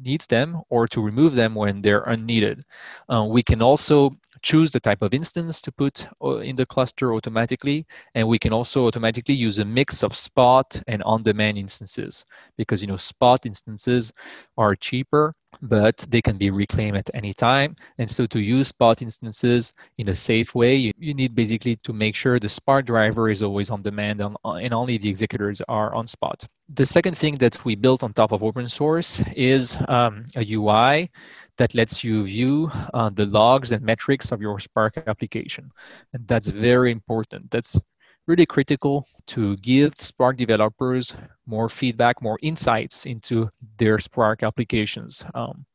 [0.04, 2.63] needs them or to remove them when they're unneeded.
[3.10, 4.12] Uh, we can also
[4.45, 7.84] choose the type of instance to put uh, in the cluster automatically.
[8.13, 12.23] And we can also automatically use a mix of spot and on-demand instances
[12.55, 14.13] because, you know, spot instances
[14.55, 17.75] are cheaper, but they can be reclaimed at any time.
[17.97, 21.91] And so to use spot instances in a safe way, you, you need basically to
[21.91, 25.95] make sure the Spark driver is always on demand and, and only the executors are
[25.95, 26.45] on spot.
[26.69, 31.10] The second thing that we built on top of open source is um, a UI
[31.57, 35.71] that lets you view uh, the logs and metrics of your Spark application.
[36.13, 37.49] And that's very important.
[37.51, 37.79] That's
[38.27, 41.13] really critical to give Spark developers
[41.45, 45.23] more feedback, more insights into their Spark applications.
[45.33, 45.65] Um,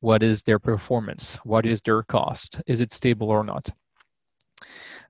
[0.00, 1.36] what is their performance?
[1.44, 2.60] What is their cost?
[2.66, 3.68] Is it stable or not?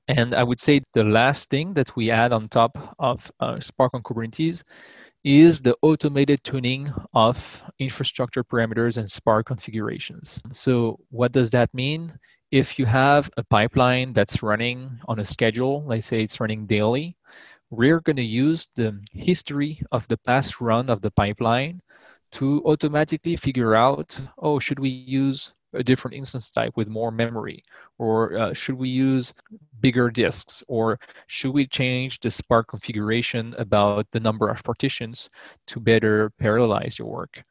[0.09, 3.93] And I would say the last thing that we add on top of uh, Spark
[3.95, 4.63] on Kubernetes
[5.27, 10.41] is the automated tuning of infrastructure parameters and Spark configurations.
[10.53, 12.17] So what does that mean?
[12.53, 17.17] If you have a pipeline that's running on a schedule, let's say it's running daily,
[17.71, 21.81] we're going to use the history of the past run of the pipeline
[22.31, 27.63] to automatically figure out, oh, should we use a different instance type with more memory?
[27.99, 29.35] Or uh, should we use
[29.81, 30.63] bigger disks?
[30.69, 35.31] Or should we change the Spark configuration about the number of partitions
[35.69, 37.43] to better parallelize your work?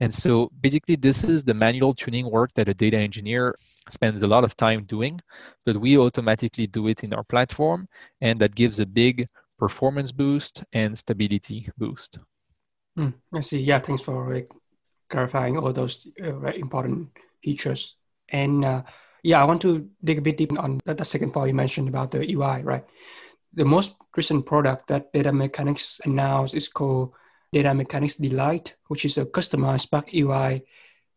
[0.00, 3.54] And so basically, this is the manual tuning work that a data engineer
[3.90, 5.20] spends a lot of time doing,
[5.64, 7.88] but we automatically do it in our platform,
[8.20, 12.18] and that gives a big performance boost and stability boost.
[12.98, 13.60] Mm, I see.
[13.60, 14.42] Yeah, thanks for
[15.08, 17.10] clarifying all those uh, important
[17.42, 17.96] features.
[18.28, 18.82] And uh,
[19.22, 22.10] yeah, I want to dig a bit deep on the second part you mentioned about
[22.10, 22.84] the UI, right?
[23.54, 27.12] The most recent product that Data Mechanics announced is called
[27.52, 30.64] Data Mechanics Delight, which is a customized Spark UI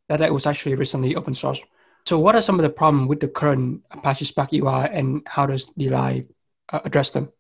[0.09, 1.59] that was actually recently open source.
[2.05, 5.47] So, what are some of the problems with the current Apache Spark UI, and how
[5.47, 6.29] does Delight
[6.69, 7.31] uh, address them?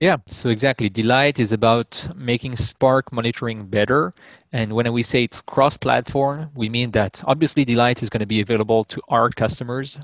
[0.00, 0.88] Yeah, so exactly.
[0.88, 4.14] Delight is about making Spark monitoring better.
[4.52, 8.26] And when we say it's cross platform, we mean that obviously Delight is going to
[8.26, 9.98] be available to our customers,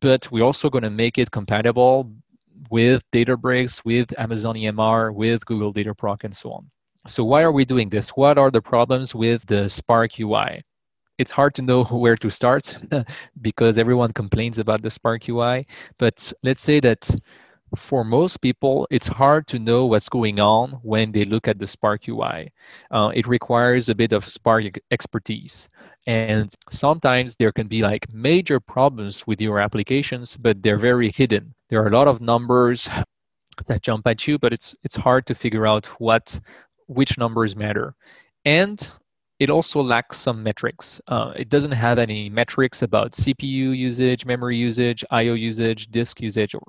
[0.00, 2.12] but we're also going to make it compatible
[2.70, 6.70] with Databricks, with Amazon EMR, with Google Dataproc, and so on.
[7.06, 8.10] So, why are we doing this?
[8.10, 10.62] What are the problems with the Spark UI?
[11.18, 12.76] It's hard to know where to start
[13.42, 15.66] because everyone complains about the Spark UI.
[15.98, 17.10] But let's say that
[17.76, 21.66] for most people, it's hard to know what's going on when they look at the
[21.66, 22.52] Spark UI.
[22.90, 25.68] Uh, it requires a bit of Spark expertise.
[26.06, 31.54] And sometimes there can be like major problems with your applications, but they're very hidden.
[31.68, 32.88] There are a lot of numbers
[33.66, 36.38] that jump at you, but it's it's hard to figure out what
[36.86, 37.94] which numbers matter.
[38.44, 38.90] And
[39.42, 41.00] it also lacks some metrics.
[41.08, 46.54] Uh, it doesn't have any metrics about CPU usage, memory usage, I/O usage, disk usage,
[46.54, 46.62] or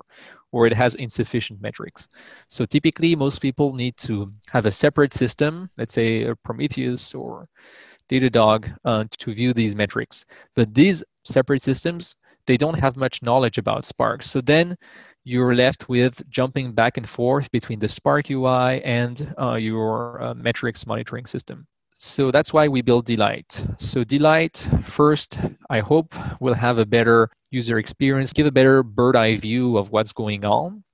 [0.50, 2.08] or it has insufficient metrics.
[2.48, 7.46] So typically, most people need to have a separate system, let's say a Prometheus or
[8.08, 10.26] Datadog, uh, to view these metrics.
[10.56, 14.24] But these separate systems, they don't have much knowledge about Spark.
[14.24, 14.76] So then
[15.22, 20.34] you're left with jumping back and forth between the Spark UI and uh, your uh,
[20.34, 21.68] metrics monitoring system.
[22.04, 23.64] So that's why we built Delight.
[23.78, 25.38] So Delight, first,
[25.70, 29.90] I hope will have a better user experience, give a better bird eye view of
[29.90, 30.84] what's going on.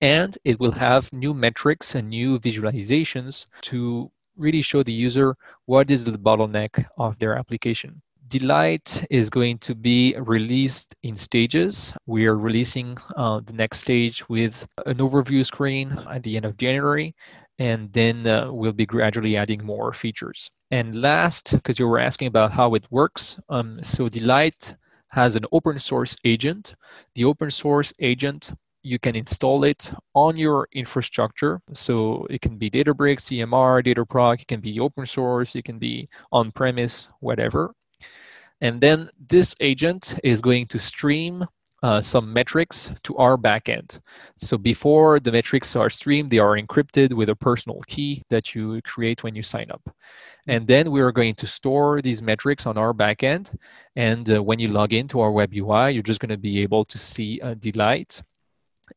[0.00, 5.92] And it will have new metrics and new visualizations to really show the user what
[5.92, 8.02] is the bottleneck of their application.
[8.26, 11.94] Delight is going to be released in stages.
[12.06, 16.56] We are releasing uh, the next stage with an overview screen at the end of
[16.56, 17.14] January,
[17.62, 20.50] and then uh, we'll be gradually adding more features.
[20.72, 24.74] And last, because you were asking about how it works, um, so Delight
[25.10, 26.74] has an open source agent.
[27.14, 31.60] The open source agent you can install it on your infrastructure.
[31.72, 36.08] So it can be Databricks, EMR, Dataproc, it can be open source, it can be
[36.32, 37.72] on premise, whatever.
[38.60, 41.46] And then this agent is going to stream
[41.82, 44.00] uh, some metrics to our backend.
[44.36, 48.80] So before the metrics are streamed, they are encrypted with a personal key that you
[48.82, 49.82] create when you sign up.
[50.46, 53.56] And then we are going to store these metrics on our backend.
[53.96, 56.84] And uh, when you log into our web UI, you're just going to be able
[56.86, 58.22] to see a Delight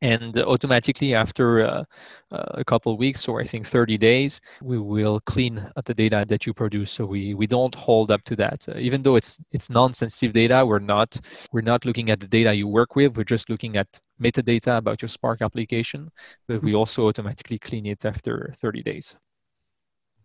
[0.02, 1.84] and automatically after uh,
[2.32, 6.26] uh, a couple of weeks or i think 30 days we will clean the data
[6.28, 6.92] that you produce.
[6.92, 8.68] So we, we don't hold up to that.
[8.68, 11.20] Uh, even though it's it's non-sensitive data we're not
[11.52, 13.16] we're not looking at the data you work with.
[13.16, 13.88] We're just looking at
[14.22, 16.10] metadata about your spark application
[16.48, 19.16] but we also automatically clean it after 30 days.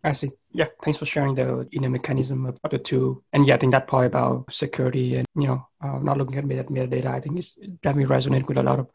[0.02, 0.30] I see.
[0.52, 3.22] Yeah, thanks for sharing the inner mechanism of, of the two.
[3.34, 6.46] And yeah, I think that part about security and you know uh, not looking at
[6.46, 8.88] metadata, I think is definitely resonate with a lot of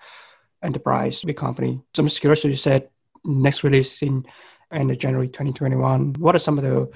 [0.66, 1.82] enterprise, big company.
[1.94, 2.90] So I'm just curious, you said
[3.24, 4.26] next release is in
[4.72, 6.14] end of January 2021.
[6.20, 6.90] What are some of the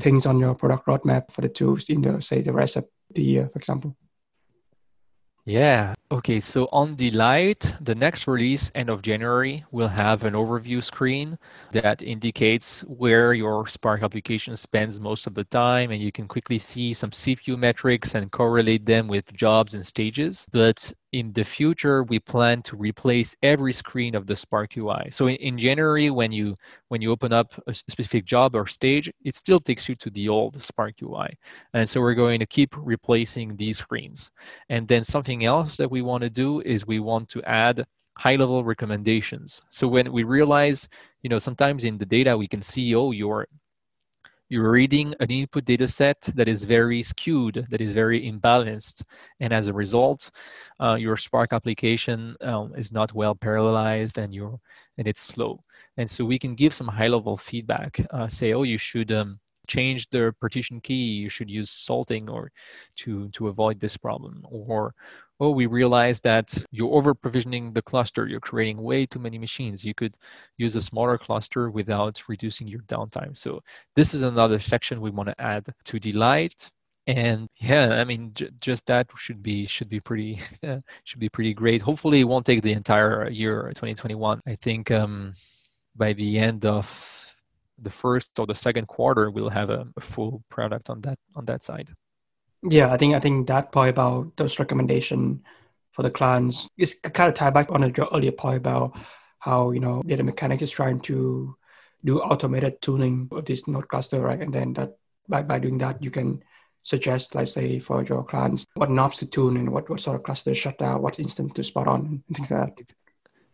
[0.00, 3.22] things on your product roadmap for the tools in the, say, the rest of the
[3.22, 3.96] year, for example?
[5.44, 5.94] Yeah.
[6.10, 6.40] Okay.
[6.40, 11.38] So on Delight, the next release, end of January, will have an overview screen
[11.72, 16.58] that indicates where your Spark application spends most of the time, and you can quickly
[16.58, 20.46] see some CPU metrics and correlate them with jobs and stages.
[20.50, 25.08] But in the future, we plan to replace every screen of the Spark UI.
[25.10, 26.54] So in, in, January, when you
[26.88, 30.28] when you open up a specific job or stage, it still takes you to the
[30.28, 31.38] old Spark UI.
[31.72, 34.32] And so we're going to keep replacing these screens.
[34.68, 37.84] And then something else that we want to do is we want to add
[38.16, 39.62] high-level recommendations.
[39.70, 40.88] So when we realize,
[41.22, 43.46] you know, sometimes in the data we can see, oh, you're
[44.50, 49.02] you're reading an input data set that is very skewed, that is very imbalanced.
[49.40, 50.30] And as a result,
[50.80, 54.58] uh, your Spark application um, is not well parallelized and you're,
[54.96, 55.62] and it's slow.
[55.98, 59.38] And so we can give some high level feedback, uh, say, oh, you should um,
[59.66, 62.50] change the partition key, you should use salting or
[62.96, 64.46] to, to avoid this problem.
[64.50, 64.94] Or,
[65.40, 69.84] oh, we realize that you're over provisioning the cluster, you're creating way too many machines.
[69.84, 70.16] You could
[70.56, 73.36] use a smaller cluster without reducing your downtime.
[73.36, 73.60] So
[73.94, 76.70] this is another section we want to add to Delight.
[77.06, 81.30] And yeah, I mean, j- just that should be should be pretty uh, should be
[81.30, 81.80] pretty great.
[81.80, 84.40] Hopefully, it won't take the entire year 2021.
[84.46, 85.32] I think um,
[85.96, 86.86] by the end of
[87.78, 91.46] the first or the second quarter, we'll have a, a full product on that on
[91.46, 91.88] that side.
[92.62, 95.42] Yeah, I think I think that point about those recommendation
[95.92, 98.98] for the clients is kind of tied back on the earlier point about
[99.38, 101.56] how you know data mechanic is trying to
[102.04, 104.40] do automated tuning of this node cluster, right?
[104.40, 104.96] And then that
[105.28, 106.42] by, by doing that you can
[106.82, 110.22] suggest, let's say, for your clients what knobs to tune and what, what sort of
[110.22, 112.94] cluster shut down, what instant to spot on, and things like that.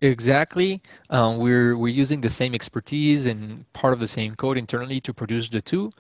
[0.01, 0.83] Exactly.
[1.11, 5.15] Um, we're we're using the same expertise and part of the same code internally to
[5.15, 5.91] produce the two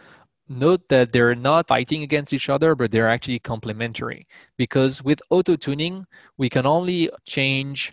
[0.49, 4.27] note that they're not fighting against each other, but they're actually complementary.
[4.57, 7.93] Because with auto tuning, we can only change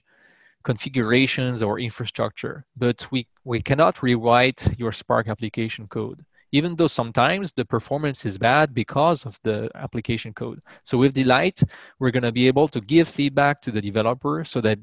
[0.63, 6.23] configurations or infrastructure, but we, we cannot rewrite your Spark application code.
[6.51, 10.61] Even though sometimes the performance is bad because of the application code.
[10.83, 11.61] So with Delight,
[11.97, 14.77] we're going to be able to give feedback to the developer so that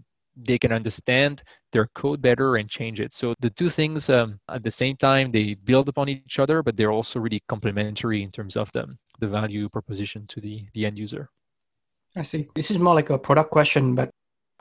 [0.45, 3.13] they can understand their code better and change it.
[3.13, 6.77] So the two things um, at the same time they build upon each other, but
[6.77, 8.87] they're also really complementary in terms of the,
[9.21, 11.29] the value proposition to the, the end user.
[12.17, 12.49] I see.
[12.55, 14.11] This is more like a product question, but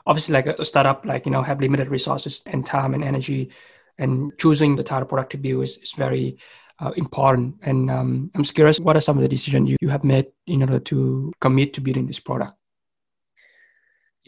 [0.06, 3.50] obviously like a startup, like, you know, have limited resources and time and energy
[3.98, 6.38] and choosing the type of product to build is, is very
[6.80, 7.56] uh, important.
[7.62, 10.62] And um, I'm curious, what are some of the decisions you, you have made in
[10.62, 12.54] order to commit to building this product?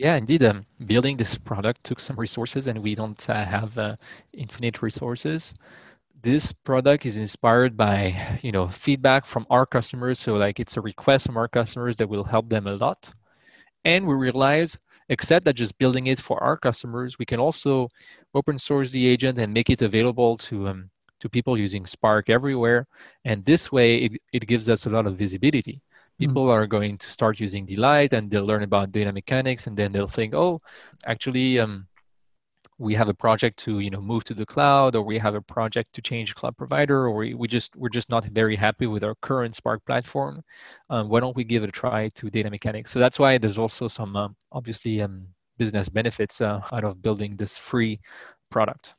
[0.00, 0.42] Yeah, indeed.
[0.44, 3.96] Um, building this product took some resources, and we don't uh, have uh,
[4.32, 5.54] infinite resources.
[6.22, 10.18] This product is inspired by you know feedback from our customers.
[10.20, 13.12] So like it's a request from our customers that will help them a lot,
[13.84, 14.78] And we realize,
[15.10, 17.88] except that just building it for our customers, we can also
[18.34, 20.90] open source the agent and make it available to um,
[21.20, 22.86] to people using Spark everywhere.
[23.24, 25.82] And this way, it, it gives us a lot of visibility.
[26.20, 26.26] Hmm.
[26.26, 26.52] People mm.
[26.52, 30.06] are going to start using Delight and they'll learn about data mechanics and then they'll
[30.06, 30.60] think, oh,
[31.06, 31.86] actually, um,
[32.78, 35.40] we have a project to you know move to the cloud or we have a
[35.42, 39.04] project to change cloud provider or we, we just we're just not very happy with
[39.04, 40.42] our current spark platform
[40.88, 43.58] um, why don't we give it a try to data mechanics so that's why there's
[43.58, 45.26] also some um, obviously um,
[45.58, 47.98] business benefits uh, out of building this free
[48.50, 48.94] product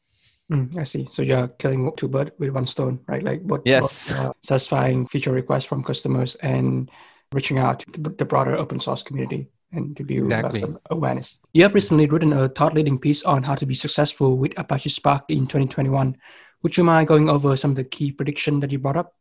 [0.51, 1.07] Mm, I see.
[1.09, 3.23] So you're killing two birds with one stone, right?
[3.23, 3.61] Like what?
[3.63, 4.11] Yes.
[4.11, 6.91] uh, satisfying feature requests from customers and
[7.33, 10.59] reaching out to the broader open source community and to build exactly.
[10.59, 11.39] some awareness.
[11.53, 14.89] You have recently written a thought leading piece on how to be successful with Apache
[14.89, 16.17] Spark in 2021.
[16.63, 19.15] Would you mind going over some of the key predictions that you brought up?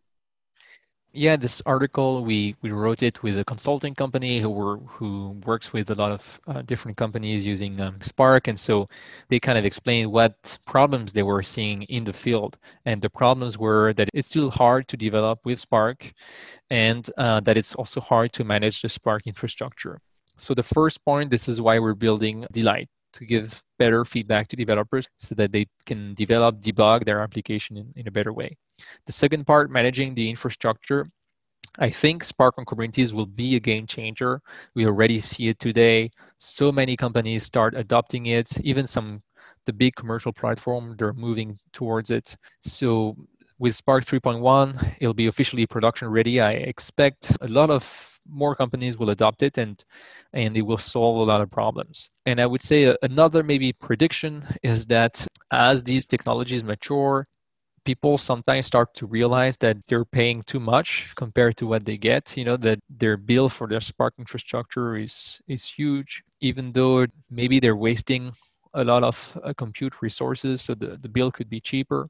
[1.12, 5.72] Yeah, this article we, we wrote it with a consulting company who were who works
[5.72, 8.88] with a lot of uh, different companies using um, Spark, and so
[9.28, 13.58] they kind of explained what problems they were seeing in the field, and the problems
[13.58, 16.12] were that it's still hard to develop with Spark,
[16.70, 20.00] and uh, that it's also hard to manage the Spark infrastructure.
[20.36, 24.56] So the first point, this is why we're building Delight to give better feedback to
[24.56, 28.56] developers so that they can develop, debug their application in, in a better way.
[29.06, 31.10] The second part, managing the infrastructure.
[31.78, 34.40] I think Spark on Kubernetes will be a game changer.
[34.74, 36.10] We already see it today.
[36.38, 38.58] So many companies start adopting it.
[38.60, 39.22] Even some
[39.66, 42.36] the big commercial platform, they're moving towards it.
[42.62, 43.16] So
[43.58, 46.40] with Spark 3.1, it'll be officially production ready.
[46.40, 49.84] I expect a lot of more companies will adopt it and
[50.32, 52.10] and it will solve a lot of problems.
[52.26, 57.26] And I would say uh, another maybe prediction is that as these technologies mature,
[57.84, 62.36] people sometimes start to realize that they're paying too much compared to what they get
[62.36, 67.58] you know that their bill for their spark infrastructure is is huge even though maybe
[67.58, 68.32] they're wasting
[68.74, 72.08] a lot of uh, compute resources so the, the bill could be cheaper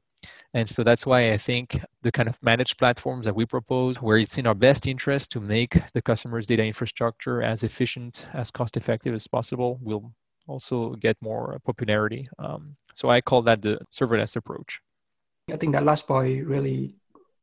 [0.53, 4.17] and so that's why I think the kind of managed platforms that we propose, where
[4.17, 8.77] it's in our best interest to make the customer's data infrastructure as efficient, as cost
[8.77, 10.13] effective as possible, will
[10.47, 12.27] also get more popularity.
[12.37, 14.81] Um, so I call that the serverless approach.
[15.51, 16.95] I think that last point really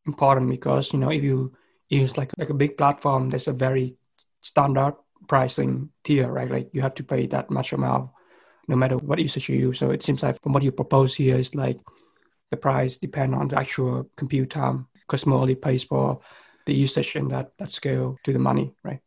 [0.07, 1.53] important because you know if you
[1.89, 3.97] use like like a big platform, there's a very
[4.41, 4.97] standard
[5.29, 6.51] pricing tier, right?
[6.51, 8.11] Like you have to pay that much amount
[8.69, 9.79] no matter what usage you use.
[9.79, 11.81] So it seems like from what you propose here is like
[12.51, 14.87] the price depend on the actual compute time.
[15.09, 16.21] Customer only pays for
[16.67, 19.01] the usage and that, that scale to the money, right?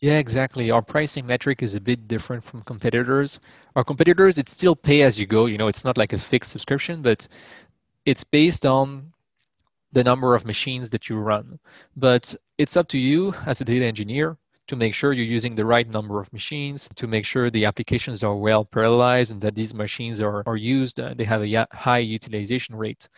[0.00, 0.70] Yeah, exactly.
[0.70, 3.40] Our pricing metric is a bit different from competitors.
[3.74, 5.46] Our competitors, it's still pay as you go.
[5.46, 7.26] You know, it's not like a fixed subscription, but
[8.04, 9.12] it's based on
[9.92, 11.58] the number of machines that you run.
[11.96, 14.36] But it's up to you as a data engineer
[14.68, 18.22] to make sure you're using the right number of machines, to make sure the applications
[18.22, 21.98] are well parallelized and that these machines are, are used, uh, they have a high
[21.98, 23.08] utilization rate.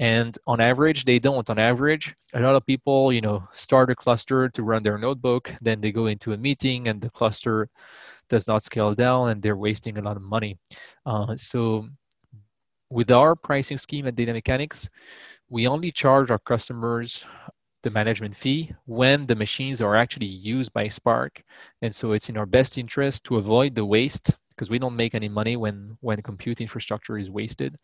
[0.00, 1.48] And on average, they don't.
[1.50, 5.52] On average, a lot of people, you know, start a cluster to run their notebook,
[5.60, 7.68] then they go into a meeting and the cluster
[8.28, 10.56] does not scale down and they're wasting a lot of money.
[11.04, 11.88] Uh, so
[12.90, 14.88] with our pricing scheme at Data Mechanics,
[15.50, 17.24] we only charge our customers
[17.82, 21.42] the management fee when the machines are actually used by Spark.
[21.82, 25.14] And so it's in our best interest to avoid the waste because we don't make
[25.14, 27.76] any money when when compute infrastructure is wasted.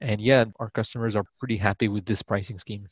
[0.00, 2.88] And yeah, our customers are pretty happy with this pricing scheme.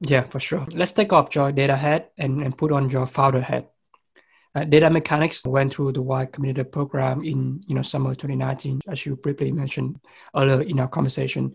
[0.00, 0.66] Yeah, for sure.
[0.72, 3.70] Let's take off your data hat and, and put on your founder hat.
[4.54, 9.04] Uh, data mechanics went through the Y Combinator program in you know summer 2019, as
[9.04, 9.98] you briefly mentioned
[10.36, 11.54] earlier in our conversation.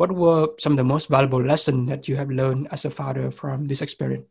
[0.00, 3.30] What were some of the most valuable lessons that you have learned as a founder
[3.30, 4.24] from this experience?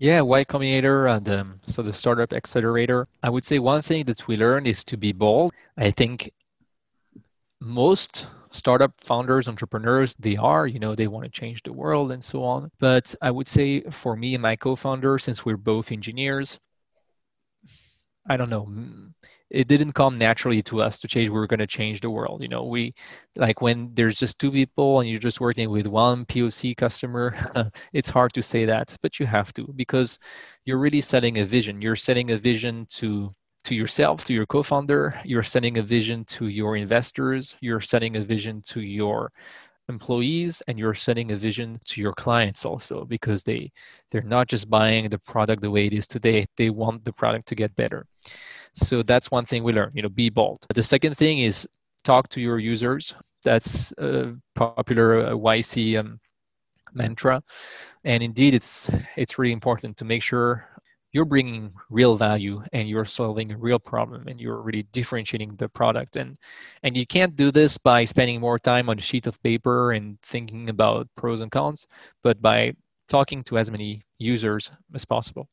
[0.00, 3.06] Yeah, Y Combinator and um, so the startup accelerator.
[3.22, 5.52] I would say one thing that we learned is to be bold.
[5.76, 6.32] I think
[7.60, 12.24] most startup founders, entrepreneurs, they are, you know, they want to change the world and
[12.24, 12.72] so on.
[12.80, 16.58] But I would say for me and my co founder, since we're both engineers,
[18.28, 18.66] I don't know,
[19.54, 22.42] it didn't come naturally to us to change we are going to change the world
[22.42, 22.64] you know?
[22.64, 22.94] We
[23.36, 27.26] like when there's just two people and you're just working with one poc customer
[27.92, 30.18] it's hard to say that but you have to because
[30.64, 31.82] you're really setting a vision.
[31.82, 33.34] You're setting a vision to
[33.64, 35.18] to yourself to your co-founder.
[35.24, 37.56] You're setting a vision to your investors.
[37.60, 39.32] You're setting a vision to your
[39.88, 43.70] employees and you're setting a vision to your clients also because they
[44.10, 46.46] they're not just buying the product the way it is today.
[46.56, 48.06] They want the product to get better
[48.74, 50.66] so that's one thing we learn, you know, be bold.
[50.74, 51.66] The second thing is
[52.02, 53.14] talk to your users.
[53.44, 56.18] That's a popular uh, YC um,
[56.92, 57.42] mantra.
[58.04, 60.68] And indeed, it's it's really important to make sure
[61.12, 65.68] you're bringing real value and you're solving a real problem and you're really differentiating the
[65.68, 66.36] product and
[66.82, 70.20] and you can't do this by spending more time on a sheet of paper and
[70.22, 71.86] thinking about pros and cons
[72.22, 72.74] but by
[73.08, 75.48] talking to as many users as possible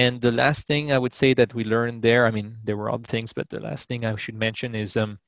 [0.00, 2.90] and the last thing i would say that we learned there i mean there were
[2.90, 5.18] other things but the last thing i should mention is um,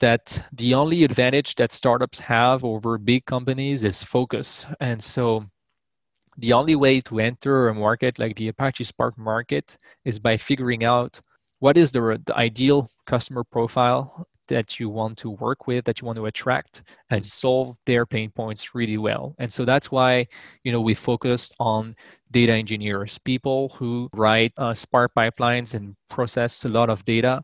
[0.00, 4.66] that the only advantage that startups have over big companies is focus.
[4.80, 5.44] And so
[6.38, 10.84] the only way to enter a market like the Apache Spark market is by figuring
[10.84, 11.20] out
[11.60, 16.06] what is the, the ideal customer profile that you want to work with that you
[16.06, 19.34] want to attract and solve their pain points really well.
[19.38, 20.26] And so that's why
[20.62, 21.96] you know we focused on
[22.30, 27.42] data engineers people who write uh, spark pipelines and process a lot of data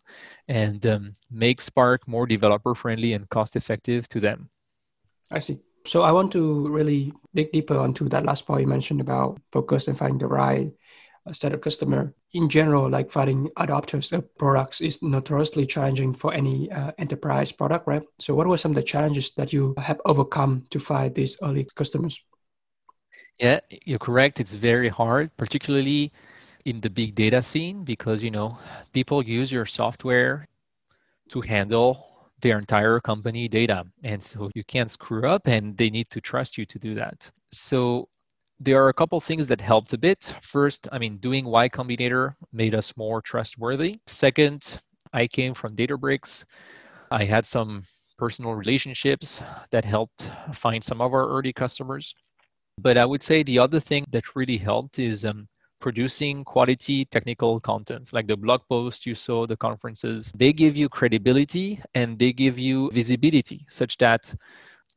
[0.48, 4.50] and um, make spark more developer friendly and cost effective to them.
[5.30, 5.60] I see.
[5.86, 9.88] So I want to really dig deeper onto that last point you mentioned about focus
[9.88, 10.70] and finding the right
[11.32, 12.14] set of customer.
[12.32, 17.86] In general, like finding adopters of products is notoriously challenging for any uh, enterprise product,
[17.86, 18.02] right?
[18.18, 21.66] So what were some of the challenges that you have overcome to find these early
[21.74, 22.18] customers?
[23.38, 24.40] Yeah, you're correct.
[24.40, 26.12] It's very hard, particularly
[26.66, 28.58] in the big data scene, because you know
[28.92, 30.46] people use your software
[31.30, 32.06] to handle
[32.40, 33.84] their entire company data.
[34.02, 37.30] And so you can't screw up and they need to trust you to do that.
[37.52, 38.08] So
[38.60, 40.34] there are a couple things that helped a bit.
[40.42, 43.98] First, I mean, doing Y Combinator made us more trustworthy.
[44.06, 44.78] Second,
[45.14, 46.44] I came from Databricks.
[47.10, 47.84] I had some
[48.18, 52.14] personal relationships that helped find some of our early customers.
[52.78, 55.48] But I would say the other thing that really helped is um,
[55.80, 60.90] producing quality technical content like the blog post you saw the conferences they give you
[60.90, 64.32] credibility and they give you visibility such that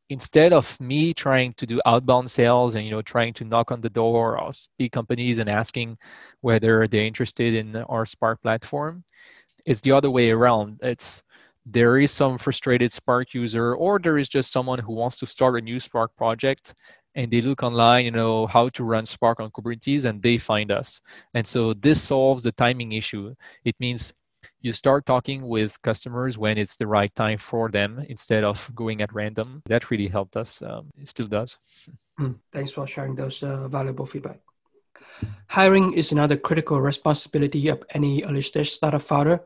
[0.09, 3.81] instead of me trying to do outbound sales and you know trying to knock on
[3.81, 5.97] the door of big companies and asking
[6.41, 9.03] whether they're interested in our spark platform
[9.65, 11.23] it's the other way around it's
[11.65, 15.57] there is some frustrated spark user or there is just someone who wants to start
[15.57, 16.75] a new spark project
[17.15, 20.71] and they look online, you know, how to run Spark on Kubernetes, and they find
[20.71, 21.01] us.
[21.33, 23.35] And so this solves the timing issue.
[23.65, 24.13] It means
[24.63, 29.01] you start talking with customers when it's the right time for them instead of going
[29.01, 29.61] at random.
[29.67, 30.61] That really helped us.
[30.61, 31.59] Um, it still does.
[32.19, 34.39] Mm, thanks for sharing those uh, valuable feedback.
[35.47, 39.41] Hiring is another critical responsibility of any early stage startup founder.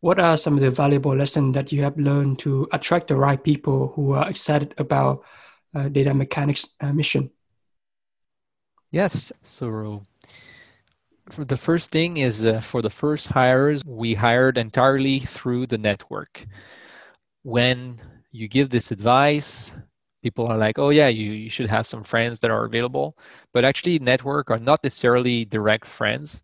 [0.00, 3.42] What are some of the valuable lessons that you have learned to attract the right
[3.42, 5.22] people who are excited about
[5.74, 7.30] uh, data mechanics uh, mission?
[8.90, 9.32] Yes.
[9.42, 10.02] So
[11.38, 16.46] the first thing is uh, for the first hires, we hired entirely through the network.
[17.42, 17.96] When
[18.30, 19.74] you give this advice,
[20.22, 23.16] people are like, oh, yeah, you, you should have some friends that are available.
[23.52, 26.42] But actually, network are not necessarily direct friends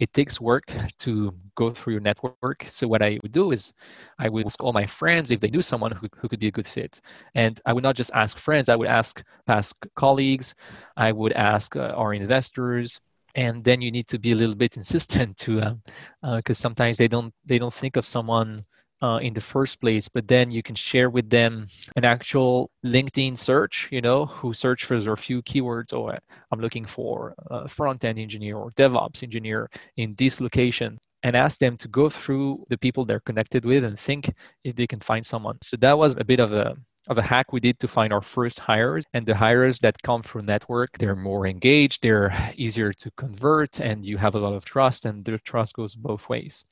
[0.00, 2.64] it takes work to go through your network.
[2.68, 3.74] So what I would do is
[4.18, 6.50] I would ask all my friends if they knew someone who, who could be a
[6.50, 7.00] good fit.
[7.34, 10.54] And I would not just ask friends, I would ask past colleagues,
[10.96, 13.00] I would ask uh, our investors,
[13.34, 15.74] and then you need to be a little bit insistent to because
[16.22, 18.64] um, uh, sometimes they don't they don't think of someone
[19.02, 21.66] uh, in the first place, but then you can share with them
[21.96, 25.92] an actual LinkedIn search, you know, who search for a few keywords.
[25.92, 26.18] Or oh,
[26.52, 31.58] I'm looking for a front end engineer or DevOps engineer in this location and ask
[31.58, 34.32] them to go through the people they're connected with and think
[34.64, 35.58] if they can find someone.
[35.62, 36.74] So that was a bit of a
[37.10, 40.22] of a hack we did to find our first hires and the hires that come
[40.22, 44.64] through network they're more engaged they're easier to convert and you have a lot of
[44.64, 46.64] trust and the trust goes both ways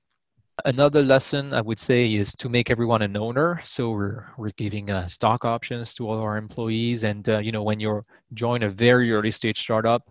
[0.65, 3.61] Another lesson I would say is to make everyone an owner.
[3.63, 7.63] So we're we're giving uh, stock options to all our employees, and uh, you know
[7.63, 8.03] when you
[8.35, 10.11] join a very early stage startup,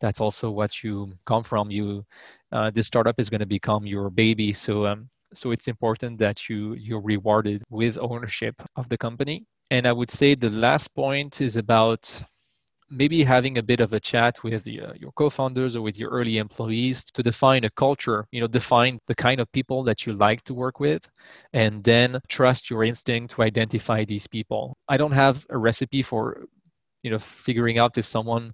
[0.00, 1.70] that's also what you come from.
[1.70, 2.04] You
[2.52, 4.52] uh, this startup is going to become your baby.
[4.52, 9.46] So um, so it's important that you you're rewarded with ownership of the company.
[9.70, 12.22] And I would say the last point is about
[12.88, 16.38] maybe having a bit of a chat with uh, your co-founders or with your early
[16.38, 20.42] employees to define a culture you know define the kind of people that you like
[20.42, 21.08] to work with
[21.52, 24.76] and then trust your instinct to identify these people.
[24.88, 26.46] I don't have a recipe for
[27.02, 28.52] you know figuring out if someone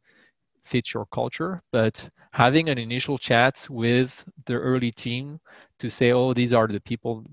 [0.65, 5.39] fits your culture but having an initial chat with the early team
[5.79, 7.25] to say oh these are the people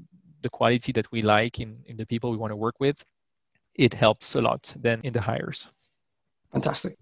[0.42, 3.04] the quality that we like in, in the people we want to work with
[3.80, 5.70] it helps a lot then in the hires
[6.52, 6.98] Fantastic.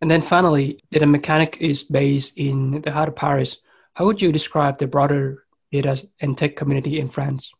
[0.00, 3.58] And then finally, Data Mechanic is based in the heart of Paris.
[3.94, 7.52] How would you describe the broader data and tech community in France?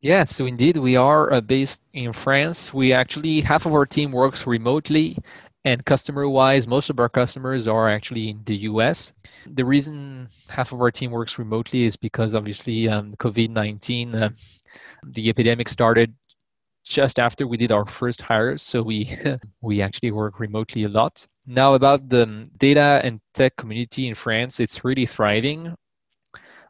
[0.00, 2.72] Yeah, so indeed, we are uh, based in France.
[2.72, 5.16] We actually, half of our team works remotely,
[5.64, 9.12] And customer wise, most of our customers are actually in the US.
[9.46, 14.30] The reason half of our team works remotely is because obviously um, COVID 19, uh,
[15.04, 16.14] the epidemic started
[16.84, 18.62] just after we did our first hires.
[18.62, 19.18] So we,
[19.60, 21.26] we actually work remotely a lot.
[21.46, 25.74] Now, about the data and tech community in France, it's really thriving.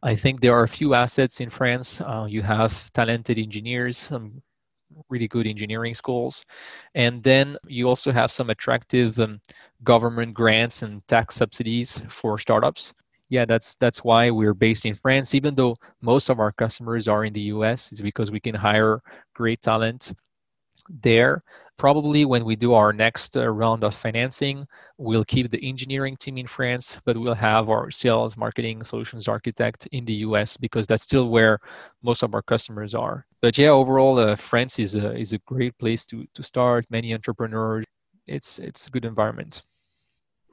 [0.02, 2.00] I think there are a few assets in France.
[2.00, 4.40] Uh, you have talented engineers, um,
[5.08, 6.44] really good engineering schools.
[6.94, 9.40] And then you also have some attractive um,
[9.82, 12.94] government grants and tax subsidies for startups.
[13.28, 15.34] Yeah, that's that's why we're based in France.
[15.34, 19.02] Even though most of our customers are in the US, is because we can hire
[19.34, 20.12] great talent
[21.02, 21.40] there.
[21.76, 24.66] Probably when we do our next uh, round of financing,
[24.96, 29.86] we'll keep the engineering team in France, but we'll have our sales, marketing, solutions architect
[29.92, 31.60] in the US because that's still where
[32.02, 33.26] most of our customers are.
[33.40, 36.84] But yeah, overall, uh, France is a, is a great place to, to start.
[36.90, 37.84] Many entrepreneurs.
[38.26, 39.62] It's it's a good environment.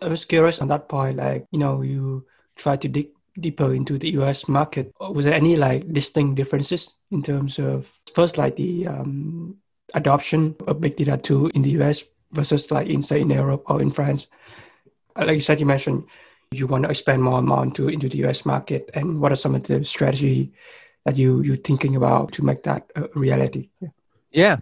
[0.02, 1.18] I was curious on that point.
[1.18, 2.26] Like you know, you
[2.56, 4.94] try to dig deeper into the US market.
[5.00, 9.58] Was there any like distinct differences in terms of first like the um,
[9.94, 13.82] adoption of big data tool in the US versus like in say in Europe or
[13.82, 14.28] in France?
[15.16, 16.06] Uh, like you said, you mentioned
[16.52, 18.90] you want to expand more and more into, into the US market.
[18.94, 20.54] And what are some of the strategy
[21.04, 23.70] that you you're thinking about to make that a reality?
[23.82, 23.90] Yeah.
[24.32, 24.58] yeah.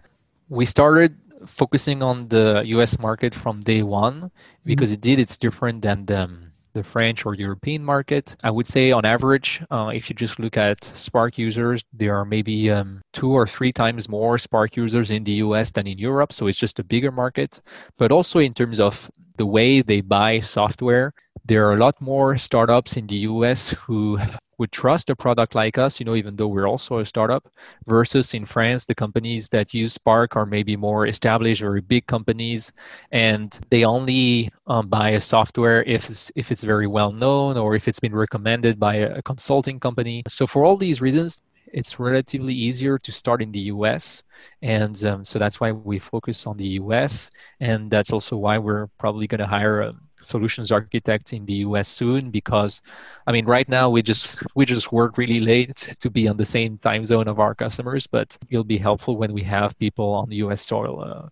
[0.48, 1.16] We started
[1.46, 4.30] focusing on the US market from day one
[4.64, 4.94] because mm-hmm.
[4.94, 6.28] indeed it's different than the
[6.74, 8.36] the French or European market.
[8.42, 12.24] I would say on average, uh, if you just look at Spark users, there are
[12.24, 16.32] maybe um, two or three times more Spark users in the US than in Europe.
[16.32, 17.60] So it's just a bigger market.
[17.96, 21.12] But also in terms of the way they buy software,
[21.44, 24.18] there are a lot more startups in the US who
[24.58, 27.48] would trust a product like us, you know, even though we're also a startup,
[27.86, 32.72] versus in France, the companies that use Spark are maybe more established, very big companies,
[33.12, 37.74] and they only um, buy a software if it's, if it's very well known or
[37.74, 40.22] if it's been recommended by a consulting company.
[40.28, 41.42] So for all these reasons,
[41.74, 44.22] it's relatively easier to start in the US.
[44.62, 47.30] And um, so that's why we focus on the US.
[47.60, 49.94] And that's also why we're probably going to hire a,
[50.24, 52.82] solutions architect in the US soon because
[53.26, 56.44] I mean right now we just we just work really late to be on the
[56.44, 60.28] same time zone of our customers but it'll be helpful when we have people on
[60.28, 61.28] the US soil uh,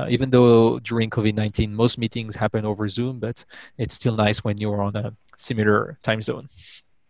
[0.00, 3.44] uh, even though during COVID-19 most meetings happen over Zoom but
[3.78, 6.48] it's still nice when you're on a similar time zone.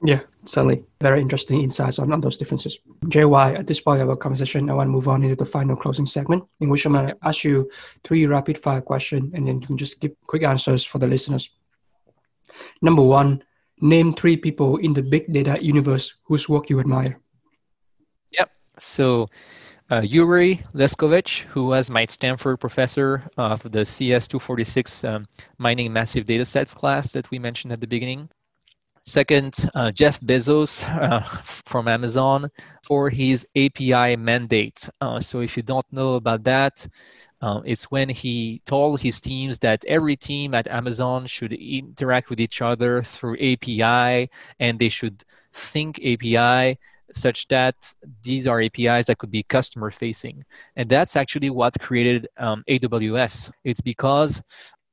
[0.03, 0.84] Yeah, certainly.
[1.01, 2.78] Very interesting insights on, on those differences.
[3.07, 5.76] JY, at this point of our conversation, I want to move on into the final
[5.76, 7.70] closing segment, in which I'm going to ask you
[8.05, 11.51] three rapid fire questions and then you can just give quick answers for the listeners.
[12.80, 13.42] Number one,
[13.80, 17.20] name three people in the big data universe whose work you admire.
[18.32, 18.51] Yep.
[18.78, 19.28] So,
[19.90, 25.26] uh, Jure Leskovec, who was my Stanford professor of the CS246 um,
[25.59, 28.28] mining massive data sets class that we mentioned at the beginning.
[29.03, 31.20] Second, uh, Jeff Bezos uh,
[31.64, 32.51] from Amazon
[32.84, 34.88] for his API mandate.
[35.01, 36.86] Uh, so if you don't know about that,
[37.42, 42.40] uh, it's when he told his teams that every team at Amazon should interact with
[42.40, 44.28] each other through API
[44.59, 46.78] and they should think API
[47.12, 47.74] such that
[48.22, 50.44] these are APIs that could be customer facing.
[50.76, 53.51] And that's actually what created um, AWS.
[53.64, 54.42] It's because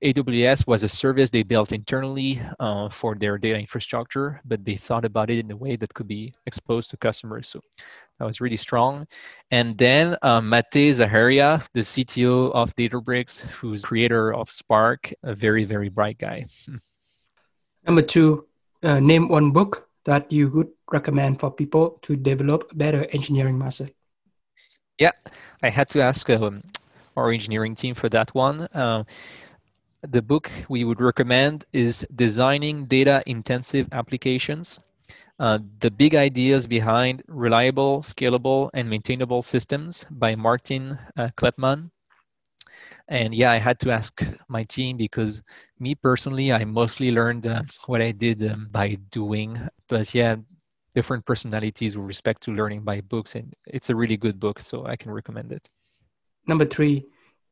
[0.04, 5.06] AWS was a service they built internally uh, for their data infrastructure, but they thought
[5.06, 7.50] about it in a way that could be exposed to customers.
[7.50, 7.62] So
[8.20, 9.08] that was really strong.
[9.50, 15.66] And then uh, Matei Zaharia, the CTO of Databricks, who's creator of Spark, a very,
[15.66, 16.46] very bright guy.
[17.86, 18.46] Number two,
[18.84, 23.88] uh, name one book that you would recommend for people to develop better engineering muscle.
[25.00, 25.12] Yeah,
[25.64, 26.64] I had to ask um,
[27.16, 28.62] our engineering team for that one.
[28.74, 29.04] Uh,
[30.04, 34.80] the book we would recommend is Designing Data Intensive Applications.
[35.40, 41.92] Uh, the big ideas behind reliable, scalable, and maintainable systems by Martin uh, Kleppmann.
[43.08, 45.42] And yeah, I had to ask my team because
[45.80, 49.60] me personally, I mostly learned uh, what I did um, by doing.
[49.88, 50.36] But yeah,
[50.96, 53.36] different personalities with respect to learning by books.
[53.36, 55.70] And it's a really good book, so I can recommend it.
[56.48, 57.06] Number three,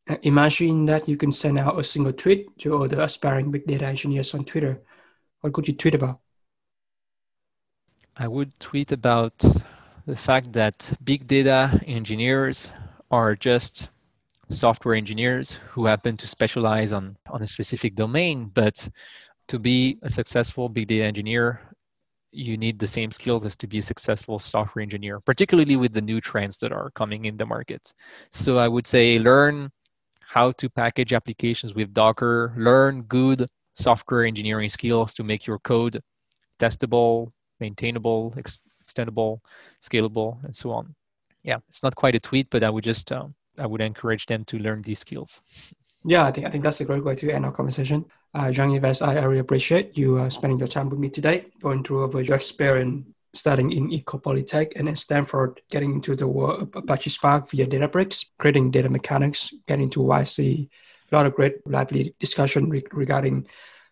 [0.07, 3.65] Uh, imagine that you can send out a single tweet to all the aspiring big
[3.65, 4.81] data engineers on Twitter.
[5.41, 6.19] What could you tweet about?
[8.15, 9.37] I would tweet about
[10.05, 12.69] the fact that big data engineers
[13.09, 13.89] are just
[14.49, 18.51] software engineers who happen to specialize on, on a specific domain.
[18.53, 18.87] But
[19.47, 21.61] to be a successful big data engineer,
[22.31, 26.01] you need the same skills as to be a successful software engineer, particularly with the
[26.01, 27.91] new trends that are coming in the market.
[28.29, 29.71] So I would say learn
[30.35, 36.01] how to package applications with Docker, learn good software engineering skills to make your code
[36.59, 37.31] testable,
[37.61, 39.39] maintainable, ex- extendable,
[39.81, 40.93] scalable, and so on.
[41.43, 44.43] Yeah, it's not quite a tweet, but I would just um, I would encourage them
[44.45, 45.41] to learn these skills.
[46.03, 48.03] Yeah, I think I think that's a great way to end our conversation.
[48.33, 51.81] Uh, Jean-Yves, I, I really appreciate you uh, spending your time with me today, going
[51.81, 56.75] through over your experience studying in Ecopolytech and in Stanford, getting into the world of
[56.75, 60.69] Apache Spark via Databricks, creating data mechanics, getting to YC.
[61.11, 63.47] A lot of great, lively discussion re- regarding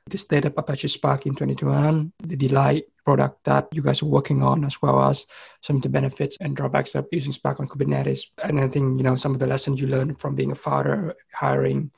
[0.09, 4.43] the state of Apache Spark in 2021, the Delight product that you guys are working
[4.43, 5.25] on, as well as
[5.61, 8.25] some of the benefits and drawbacks of using Spark on Kubernetes.
[8.43, 11.15] And I think, you know, some of the lessons you learned from being a father,
[11.33, 11.91] hiring,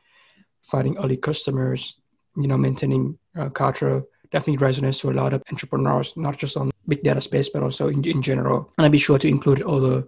[0.63, 1.99] finding early customers,
[2.35, 4.03] you know, maintaining uh, culture
[4.35, 7.87] definitely resonates to a lot of entrepreneurs, not just on big data space, but also
[7.87, 8.69] in, in general.
[8.77, 10.07] And I'll be sure to include all the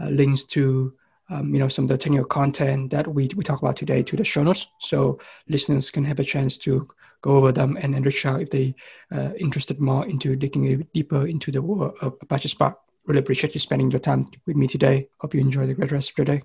[0.00, 0.92] uh, links to
[1.32, 4.16] um, you know some of the technical content that we, we talk about today to
[4.16, 4.66] the show notes.
[4.80, 6.88] So listeners can have a chance to
[7.22, 8.74] go over them and, and reach out if they
[9.14, 12.76] uh, interested more into digging deeper into the world of apache spark.
[13.06, 15.08] Really appreciate you spending your time with me today.
[15.18, 16.42] Hope you enjoy the great rest of your day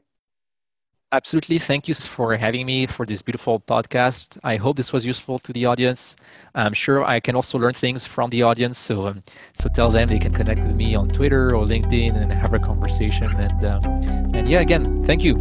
[1.16, 1.60] Absolutely.
[1.60, 4.38] Thank you for having me for this beautiful podcast.
[4.44, 6.18] I hope this was useful to the audience.
[6.54, 8.78] I'm sure I can also learn things from the audience.
[8.78, 12.34] So, um, so tell them they can connect with me on Twitter or LinkedIn and
[12.34, 13.32] have a conversation.
[13.32, 13.86] And um,
[14.36, 15.36] and yeah, again, thank you.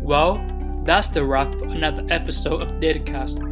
[0.00, 0.38] Well,
[0.84, 3.42] that's the wrap for another episode of Datacast.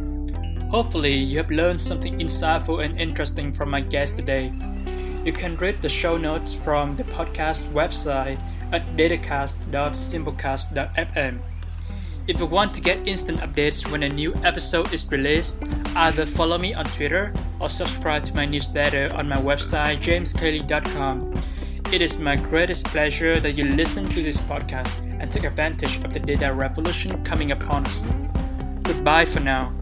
[0.71, 4.53] Hopefully, you have learned something insightful and interesting from my guest today.
[5.27, 8.39] You can read the show notes from the podcast website
[8.71, 11.39] at datacast.simplecast.fm.
[12.29, 15.61] If you want to get instant updates when a new episode is released,
[15.97, 21.33] either follow me on Twitter or subscribe to my newsletter on my website jameskle.com.
[21.91, 26.13] It is my greatest pleasure that you listen to this podcast and take advantage of
[26.13, 28.05] the data revolution coming upon us.
[28.83, 29.73] Goodbye for now.